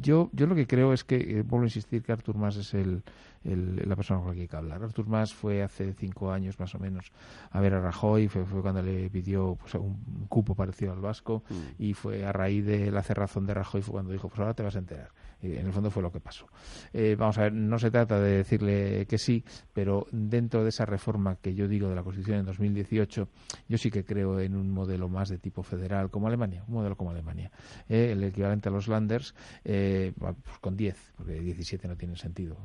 yo, 0.00 0.30
yo 0.32 0.46
lo 0.46 0.54
que 0.54 0.66
creo 0.66 0.92
es 0.92 1.04
que, 1.04 1.16
eh, 1.16 1.42
vuelvo 1.42 1.64
a 1.64 1.66
insistir 1.66 2.02
que 2.02 2.12
Artur 2.12 2.36
Mas 2.36 2.56
es 2.56 2.72
el 2.74 3.02
la 3.44 3.94
persona 3.94 4.20
con 4.20 4.30
la 4.30 4.34
que 4.34 4.42
hay 4.42 4.48
que 4.48 4.56
hablar. 4.56 4.82
Artur 4.82 5.06
Mas 5.06 5.23
fue 5.32 5.62
hace 5.62 5.92
cinco 5.94 6.32
años 6.32 6.58
más 6.58 6.74
o 6.74 6.78
menos 6.78 7.12
a 7.50 7.60
ver 7.60 7.74
a 7.74 7.80
Rajoy, 7.80 8.28
fue, 8.28 8.44
fue 8.44 8.60
cuando 8.60 8.82
le 8.82 9.08
pidió 9.08 9.56
pues, 9.60 9.74
un 9.74 10.26
cupo 10.28 10.54
parecido 10.54 10.92
al 10.92 11.00
vasco 11.00 11.44
mm. 11.48 11.82
y 11.82 11.94
fue 11.94 12.26
a 12.26 12.32
raíz 12.32 12.66
de 12.66 12.90
la 12.90 13.02
cerrazón 13.02 13.46
de 13.46 13.54
Rajoy 13.54 13.82
fue 13.82 13.92
cuando 13.92 14.12
dijo, 14.12 14.28
pues 14.28 14.40
ahora 14.40 14.54
te 14.54 14.62
vas 14.62 14.76
a 14.76 14.80
enterar 14.80 15.10
en 15.44 15.66
el 15.66 15.72
fondo 15.72 15.90
fue 15.90 16.02
lo 16.02 16.10
que 16.10 16.20
pasó. 16.20 16.46
Eh, 16.92 17.16
vamos 17.18 17.38
a 17.38 17.42
ver, 17.42 17.52
no 17.52 17.78
se 17.78 17.90
trata 17.90 18.18
de 18.20 18.38
decirle 18.38 19.06
que 19.06 19.18
sí, 19.18 19.44
pero 19.72 20.06
dentro 20.10 20.62
de 20.62 20.70
esa 20.70 20.86
reforma 20.86 21.36
que 21.36 21.54
yo 21.54 21.68
digo 21.68 21.88
de 21.88 21.94
la 21.94 22.02
Constitución 22.02 22.38
en 22.38 22.46
2018, 22.46 23.28
yo 23.68 23.78
sí 23.78 23.90
que 23.90 24.04
creo 24.04 24.40
en 24.40 24.56
un 24.56 24.70
modelo 24.70 25.08
más 25.08 25.28
de 25.28 25.38
tipo 25.38 25.62
federal 25.62 26.10
como 26.10 26.26
Alemania, 26.26 26.64
un 26.68 26.74
modelo 26.74 26.96
como 26.96 27.10
Alemania. 27.10 27.50
Eh, 27.88 28.12
el 28.12 28.22
equivalente 28.24 28.68
a 28.68 28.72
los 28.72 28.88
Landers, 28.88 29.34
eh, 29.64 30.12
pues 30.18 30.58
con 30.60 30.76
10, 30.76 31.12
porque 31.16 31.40
17 31.40 31.88
no 31.88 31.96
tiene 31.96 32.16
sentido. 32.16 32.56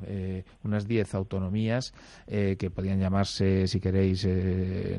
unas 0.62 0.86
10 0.86 1.14
autonomías 1.14 1.92
que 2.26 2.70
podían 2.74 3.00
llamarse, 3.00 3.66
si 3.66 3.80
queréis, 3.80 4.26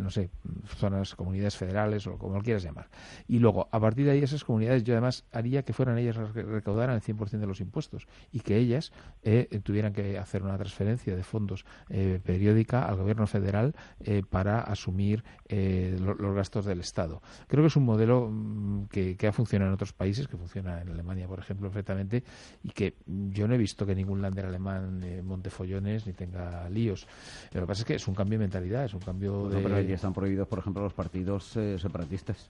no 0.01 0.09
sé, 0.09 0.29
zonas, 0.77 1.15
comunidades 1.15 1.55
federales 1.55 2.07
o 2.07 2.17
como 2.17 2.35
lo 2.35 2.41
quieras 2.41 2.63
llamar. 2.63 2.89
Y 3.27 3.39
luego, 3.39 3.67
a 3.71 3.79
partir 3.79 4.05
de 4.05 4.11
ahí, 4.11 4.23
esas 4.23 4.43
comunidades, 4.43 4.83
yo 4.83 4.93
además 4.93 5.25
haría 5.31 5.63
que 5.63 5.73
fueran 5.73 5.97
ellas 5.97 6.17
las 6.17 6.31
que 6.31 6.43
recaudaran 6.43 6.95
el 6.95 7.01
100% 7.01 7.39
de 7.39 7.47
los 7.47 7.59
impuestos 7.61 7.70
impuestos 7.71 8.07
y 8.33 8.41
que 8.41 8.57
ellas 8.57 8.91
eh, 9.23 9.61
tuvieran 9.63 9.93
que 9.93 10.17
hacer 10.17 10.43
una 10.43 10.57
transferencia 10.57 11.15
de 11.15 11.23
fondos 11.23 11.65
eh, 11.89 12.19
periódica 12.23 12.85
al 12.85 12.97
gobierno 12.97 13.25
federal 13.27 13.73
eh, 14.01 14.23
para 14.29 14.61
asumir 14.61 15.23
los 15.49 16.33
gastos 16.33 16.65
del 16.65 16.79
Estado. 16.79 17.21
Creo 17.47 17.63
que 17.63 17.67
es 17.67 17.75
un 17.75 17.83
modelo 17.83 18.29
mm, 18.31 18.85
que, 18.87 19.27
ha 19.27 19.33
funcionado 19.33 19.69
en 19.69 19.75
otros 19.75 19.91
países, 19.91 20.27
que 20.27 20.37
funciona 20.37 20.81
en 20.81 20.89
Alemania, 20.89 21.27
por 21.27 21.39
ejemplo, 21.39 21.67
perfectamente, 21.69 22.23
y 22.63 22.69
que 22.69 22.95
yo 23.05 23.47
no 23.47 23.55
he 23.55 23.57
visto 23.57 23.85
que 23.85 23.93
ningún 23.93 24.21
lander 24.21 24.45
alemán 24.45 25.01
monte 25.25 25.49
follones 25.49 26.07
ni 26.07 26.13
tenga 26.13 26.69
líos. 26.69 27.05
Lo 27.51 27.61
que 27.61 27.67
pasa 27.67 27.81
es 27.81 27.85
que 27.85 27.95
es 27.95 28.07
un 28.07 28.15
cambio 28.15 28.39
de 28.39 28.45
mentalidad, 28.45 28.85
es 28.85 28.93
un 28.93 29.01
cambio 29.01 29.49
de... 29.49 29.61
Pero 29.61 29.81
ya 29.81 29.95
están 29.95 30.13
prohibidos, 30.13 30.47
por 30.47 30.59
ejemplo, 30.59 30.81
los 30.83 30.93
partidos 30.93 31.57
separatistas. 31.77 32.47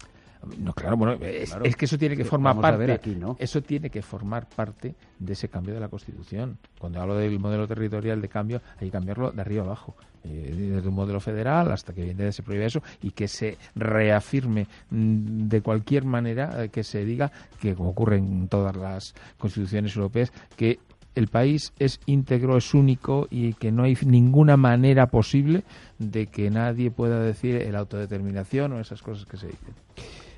No, 0.57 0.73
claro, 0.73 0.97
bueno, 0.97 1.13
es, 1.21 1.75
que 1.75 1.85
eso 1.85 1.97
tiene 1.97 2.17
que 2.17 2.23
formar 2.23 2.59
parte. 2.59 2.99
Eso 3.37 3.61
tiene 3.61 3.89
que 3.89 4.01
formar 4.01 4.47
parte 4.47 4.95
de 5.19 5.33
ese 5.33 5.49
cambio 5.49 5.73
de 5.73 5.79
la 5.79 5.87
Constitución. 5.87 6.57
Cuando 6.79 6.99
hablo 6.99 7.15
del 7.15 7.39
modelo 7.39 7.67
territorial 7.67 8.19
de 8.21 8.27
cambio, 8.27 8.61
hay 8.79 8.87
que 8.87 8.91
cambiarlo 8.91 9.31
de 9.31 9.41
arriba 9.41 9.63
abajo, 9.63 9.95
eh, 10.23 10.71
desde 10.73 10.87
un 10.87 10.95
modelo 10.95 11.19
federal 11.19 11.71
hasta 11.71 11.93
que 11.93 12.01
evidentemente 12.01 12.35
se 12.37 12.43
prohíbe 12.43 12.65
eso 12.65 12.81
y 13.01 13.11
que 13.11 13.27
se 13.27 13.57
reafirme 13.75 14.67
mm, 14.89 15.47
de 15.47 15.61
cualquier 15.61 16.05
manera 16.05 16.63
eh, 16.63 16.69
que 16.69 16.83
se 16.83 17.05
diga 17.05 17.31
que 17.59 17.75
como 17.75 17.89
ocurre 17.89 18.17
en 18.17 18.47
todas 18.47 18.75
las 18.75 19.15
constituciones 19.37 19.95
europeas 19.95 20.31
que 20.55 20.79
el 21.15 21.27
país 21.27 21.73
es 21.79 21.99
íntegro, 22.05 22.57
es 22.57 22.73
único 22.73 23.27
y 23.29 23.53
que 23.53 23.71
no 23.71 23.83
hay 23.83 23.97
ninguna 24.05 24.57
manera 24.57 25.07
posible 25.07 25.63
de 25.99 26.27
que 26.27 26.49
nadie 26.49 26.91
pueda 26.91 27.19
decir 27.19 27.55
el 27.55 27.75
autodeterminación 27.75 28.73
o 28.73 28.79
esas 28.79 29.01
cosas 29.01 29.25
que 29.25 29.37
se 29.37 29.47
dicen. 29.47 29.73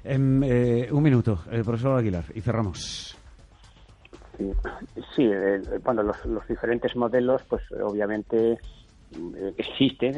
En, 0.04 0.44
eh, 0.44 0.90
un 0.92 1.02
minuto, 1.02 1.40
el 1.50 1.64
profesor 1.64 1.98
Aguilar, 1.98 2.26
y 2.36 2.42
cerramos. 2.42 3.18
Sí, 5.16 5.24
eh, 5.24 5.62
bueno, 5.84 6.04
los, 6.04 6.26
los, 6.26 6.46
diferentes 6.48 6.96
modelos, 6.96 7.42
pues 7.48 7.62
obviamente 7.82 8.54
eh, 8.54 9.54
existen. 9.58 10.16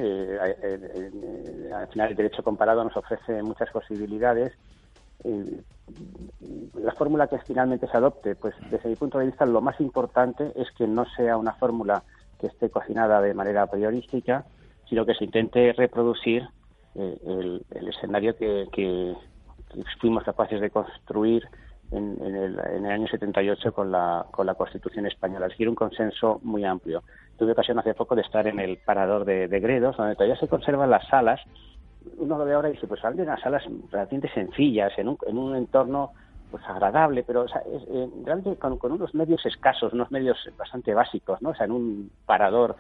al 1.74 1.88
final, 1.90 2.10
el 2.10 2.16
derecho 2.16 2.42
comparado 2.42 2.84
nos 2.84 2.98
ofrece 2.98 3.44
muchas 3.44 3.70
posibilidades. 3.72 4.54
la 5.24 6.94
fórmula 6.94 7.28
que 7.28 7.38
finalmente 7.40 7.88
se 7.88 7.98
adopte, 7.98 8.36
pues 8.36 8.56
desde 8.72 8.90
mi 8.90 8.96
punto 8.96 9.20
de 9.20 9.28
vista, 9.28 9.46
lo 9.46 9.62
más 9.62 9.80
importante 9.80 10.52
es 10.56 10.72
que 10.72 10.88
no 10.88 11.06
sea 11.16 11.38
una 11.38 11.54
fórmula 11.54 12.04
que 12.40 12.48
esté 12.48 12.70
cocinada 12.72 13.22
de 13.22 13.34
manera 13.36 13.68
priorística, 13.68 14.46
sino 14.90 15.06
que 15.06 15.14
se 15.14 15.26
intente 15.26 15.74
reproducir 15.74 16.48
el, 16.96 17.64
escenario 17.88 18.36
que, 18.36 19.16
fuimos 20.00 20.24
capaces 20.24 20.62
de 20.62 20.70
construir 20.70 21.48
en, 21.92 22.18
el, 22.22 22.60
en, 22.60 22.86
el, 22.86 22.92
año 22.92 23.08
78 23.08 23.74
con 23.74 23.92
la, 23.92 24.26
con 24.32 24.46
la 24.46 24.56
Constitución 24.56 25.06
española. 25.06 25.48
Es 25.48 25.54
decir, 25.54 25.70
un 25.70 25.76
consenso 25.76 26.40
muy 26.44 26.66
amplio. 26.66 27.04
Tuve 27.38 27.52
ocasión 27.52 27.80
hace 27.80 27.94
poco 27.94 28.16
de 28.16 28.22
estar 28.22 28.48
en 28.48 28.60
el 28.60 28.78
parador 28.78 29.26
de, 29.26 29.48
Gredos, 29.60 29.98
donde 29.98 30.16
todavía 30.16 30.38
se 30.38 30.48
conservan 30.48 30.90
las 30.90 31.08
salas. 31.08 31.42
Uno 32.18 32.38
lo 32.38 32.46
ve 32.46 32.54
ahora 32.54 32.70
y 32.70 32.74
dice, 32.74 32.88
pues 32.88 33.02
salen 33.02 33.22
unas 33.22 33.42
salas 33.42 33.64
relativamente 33.92 34.30
sencillas, 34.34 34.94
en 34.98 35.10
un, 35.10 35.18
en 35.28 35.38
un 35.38 35.56
entorno 35.56 36.12
pues 36.52 36.64
agradable, 36.68 37.24
pero 37.24 37.46
eh, 37.46 38.10
realmente 38.24 38.56
con, 38.58 38.78
unos 38.92 39.14
medios 39.16 39.46
escasos, 39.46 39.94
unos 39.94 40.12
medios 40.12 40.38
bastante 40.58 40.94
básicos, 40.94 41.42
¿no? 41.42 41.50
O 41.50 41.56
sea, 41.56 41.66
en 41.66 41.72
un 41.72 42.12
parador 42.26 42.76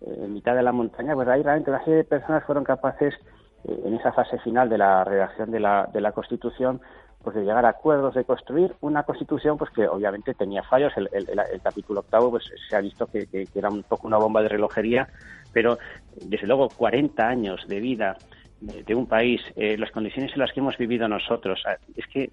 eh, 0.00 0.22
en 0.24 0.34
mitad 0.34 0.54
de 0.54 0.62
la 0.62 0.72
montaña, 0.72 1.14
pues 1.14 1.28
ahí 1.28 1.42
realmente 1.42 1.70
una 1.70 1.84
serie 1.84 1.98
de 1.98 2.04
personas 2.04 2.42
fueron 2.44 2.64
capaces 2.64 3.14
en 3.64 3.94
esa 3.94 4.12
fase 4.12 4.38
final 4.38 4.68
de 4.68 4.78
la 4.78 5.04
redacción 5.04 5.50
de 5.50 5.60
la, 5.60 5.88
de 5.92 6.00
la 6.00 6.12
Constitución, 6.12 6.80
pues 7.22 7.36
de 7.36 7.42
llegar 7.42 7.66
a 7.66 7.70
acuerdos, 7.70 8.14
de 8.14 8.24
construir 8.24 8.74
una 8.80 9.02
Constitución 9.02 9.58
pues 9.58 9.70
que 9.70 9.86
obviamente 9.86 10.34
tenía 10.34 10.62
fallos. 10.62 10.92
El, 10.96 11.28
capítulo 11.62 12.00
octavo 12.00 12.30
pues 12.30 12.44
se 12.68 12.76
ha 12.76 12.80
visto 12.80 13.06
que, 13.06 13.28
era 13.54 13.68
un 13.68 13.82
poco 13.82 14.06
una 14.06 14.16
bomba 14.16 14.42
de 14.42 14.48
relojería, 14.48 15.08
pero 15.52 15.78
desde 16.24 16.46
luego 16.46 16.68
40 16.68 17.26
años 17.26 17.66
de 17.68 17.80
vida 17.80 18.16
de, 18.60 18.94
un 18.94 19.06
país, 19.06 19.40
eh, 19.56 19.76
las 19.78 19.90
condiciones 19.90 20.32
en 20.32 20.38
las 20.38 20.52
que 20.52 20.60
hemos 20.60 20.76
vivido 20.76 21.08
nosotros, 21.08 21.62
es 21.96 22.06
que 22.06 22.30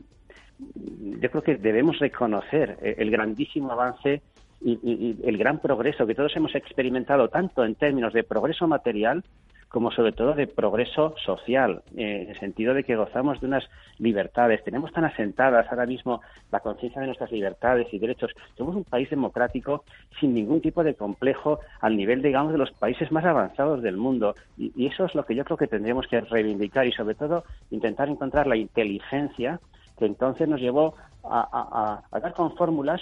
yo 0.60 1.30
creo 1.30 1.44
que 1.44 1.56
debemos 1.56 2.00
reconocer 2.00 2.78
eh, 2.82 2.96
el 2.98 3.12
grandísimo 3.12 3.72
avance 3.72 4.22
y, 4.62 4.80
y, 4.82 5.20
el 5.24 5.38
gran 5.38 5.60
progreso 5.60 6.08
que 6.08 6.16
todos 6.16 6.36
hemos 6.36 6.56
experimentado, 6.56 7.30
tanto 7.30 7.64
en 7.64 7.76
términos 7.76 8.14
de 8.14 8.24
progreso 8.24 8.68
material 8.68 9.24
como 9.70 9.92
sobre 9.92 10.12
todo 10.12 10.34
de 10.34 10.48
progreso 10.48 11.14
social, 11.18 11.84
eh, 11.96 12.24
en 12.24 12.30
el 12.30 12.40
sentido 12.40 12.74
de 12.74 12.84
que 12.84 12.96
gozamos 12.96 13.42
de 13.42 13.48
unas 13.48 13.70
libertades. 13.98 14.64
Tenemos 14.64 14.92
tan 14.94 15.06
asentadas 15.06 15.68
ahora 15.70 15.86
mismo 15.86 16.22
la 16.52 16.60
conciencia 16.60 17.02
de 17.02 17.08
nuestras 17.08 17.32
libertades 17.32 17.88
y 17.92 18.00
derechos. 18.00 18.32
Somos 18.58 18.76
un 18.76 18.84
país 18.84 19.10
democrático 19.10 19.84
sin 20.20 20.34
ningún 20.34 20.62
tipo 20.62 20.84
de 20.84 20.96
complejo 20.96 21.60
al 21.82 21.98
nivel, 21.98 22.22
digamos, 22.22 22.52
de 22.52 22.60
los 22.60 22.72
países 22.72 23.12
más 23.12 23.26
avanzados 23.26 23.82
del 23.82 23.98
mundo. 23.98 24.36
Y, 24.58 24.72
y 24.76 24.88
eso 24.88 25.06
es 25.06 25.16
lo 25.16 25.26
que 25.26 25.36
yo 25.36 25.44
creo 25.44 25.58
que 25.58 25.68
tendríamos 25.68 26.08
que 26.08 26.22
reivindicar 26.22 26.88
y, 26.88 26.92
sobre 26.92 27.16
todo, 27.16 27.44
intentar 27.72 28.10
encontrar 28.10 28.48
la 28.48 28.56
inteligencia 28.56 29.60
que 29.98 30.06
entonces 30.06 30.48
nos 30.48 30.62
llevó 30.62 30.96
a, 31.24 32.02
dar 32.12 32.34
con 32.34 32.56
fórmulas 32.56 33.02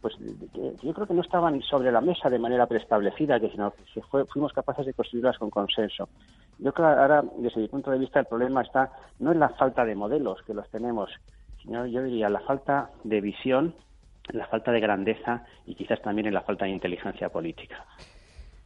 pues 0.00 0.14
yo 0.82 0.94
creo 0.94 1.06
que 1.06 1.14
no 1.14 1.22
estaban 1.22 1.60
sobre 1.62 1.90
la 1.90 2.00
mesa 2.00 2.30
de 2.30 2.38
manera 2.38 2.66
preestablecida, 2.66 3.40
que 3.40 3.50
sino 3.50 3.72
que 3.72 4.00
fuimos 4.26 4.52
capaces 4.52 4.86
de 4.86 4.94
construirlas 4.94 5.38
con 5.38 5.50
consenso. 5.50 6.08
Yo 6.58 6.72
creo 6.72 6.94
que 6.94 7.00
ahora, 7.00 7.24
desde 7.38 7.60
mi 7.60 7.68
punto 7.68 7.90
de 7.90 7.98
vista, 7.98 8.20
el 8.20 8.26
problema 8.26 8.62
está 8.62 8.92
no 9.18 9.32
en 9.32 9.40
la 9.40 9.48
falta 9.50 9.84
de 9.84 9.94
modelos, 9.94 10.40
que 10.46 10.54
los 10.54 10.68
tenemos, 10.70 11.10
sino 11.62 11.86
yo 11.86 12.02
diría 12.02 12.28
la 12.28 12.40
falta 12.40 12.90
de 13.02 13.20
visión, 13.20 13.74
la 14.28 14.46
falta 14.46 14.70
de 14.70 14.80
grandeza 14.80 15.44
y 15.66 15.74
quizás 15.74 16.00
también 16.02 16.28
en 16.28 16.34
la 16.34 16.42
falta 16.42 16.64
de 16.64 16.72
inteligencia 16.72 17.28
política. 17.28 17.84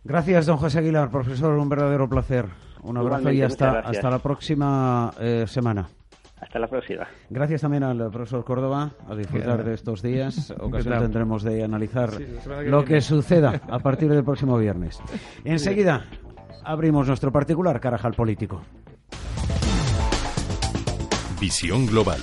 Gracias, 0.05 0.47
don 0.47 0.57
José 0.57 0.81
Aguilar, 0.81 1.11
profesor, 1.11 1.57
un 1.57 1.69
verdadero 1.69 2.09
placer. 2.09 2.47
Un 2.83 2.97
abrazo 2.97 3.31
y 3.31 3.41
hasta, 3.43 3.79
hasta 3.79 4.11
la 4.11 4.19
próxima 4.19 5.13
eh, 5.21 5.45
semana. 5.47 5.87
Hasta 6.43 6.59
la 6.59 6.67
próxima. 6.67 7.07
Gracias 7.31 7.61
también 7.61 7.85
al 7.85 8.11
profesor 8.11 8.45
Córdoba, 8.45 8.91
a 9.09 9.15
disfrutar 9.15 9.63
de 9.65 9.75
estos 9.75 10.03
días. 10.03 10.53
Ocasión 10.61 10.99
tendremos 10.99 11.45
de 11.45 11.63
analizar 11.63 12.11
lo 12.65 12.85
que 12.85 13.01
suceda 13.01 13.61
a 13.71 13.79
partir 13.79 14.11
del 14.11 14.25
próximo 14.25 14.59
viernes. 14.59 15.01
Enseguida 15.45 16.05
abrimos 16.65 17.07
nuestro 17.07 17.31
particular 17.31 17.79
carajal 17.81 18.15
político. 18.15 18.61
Visión 21.41 21.87
Global 21.87 22.21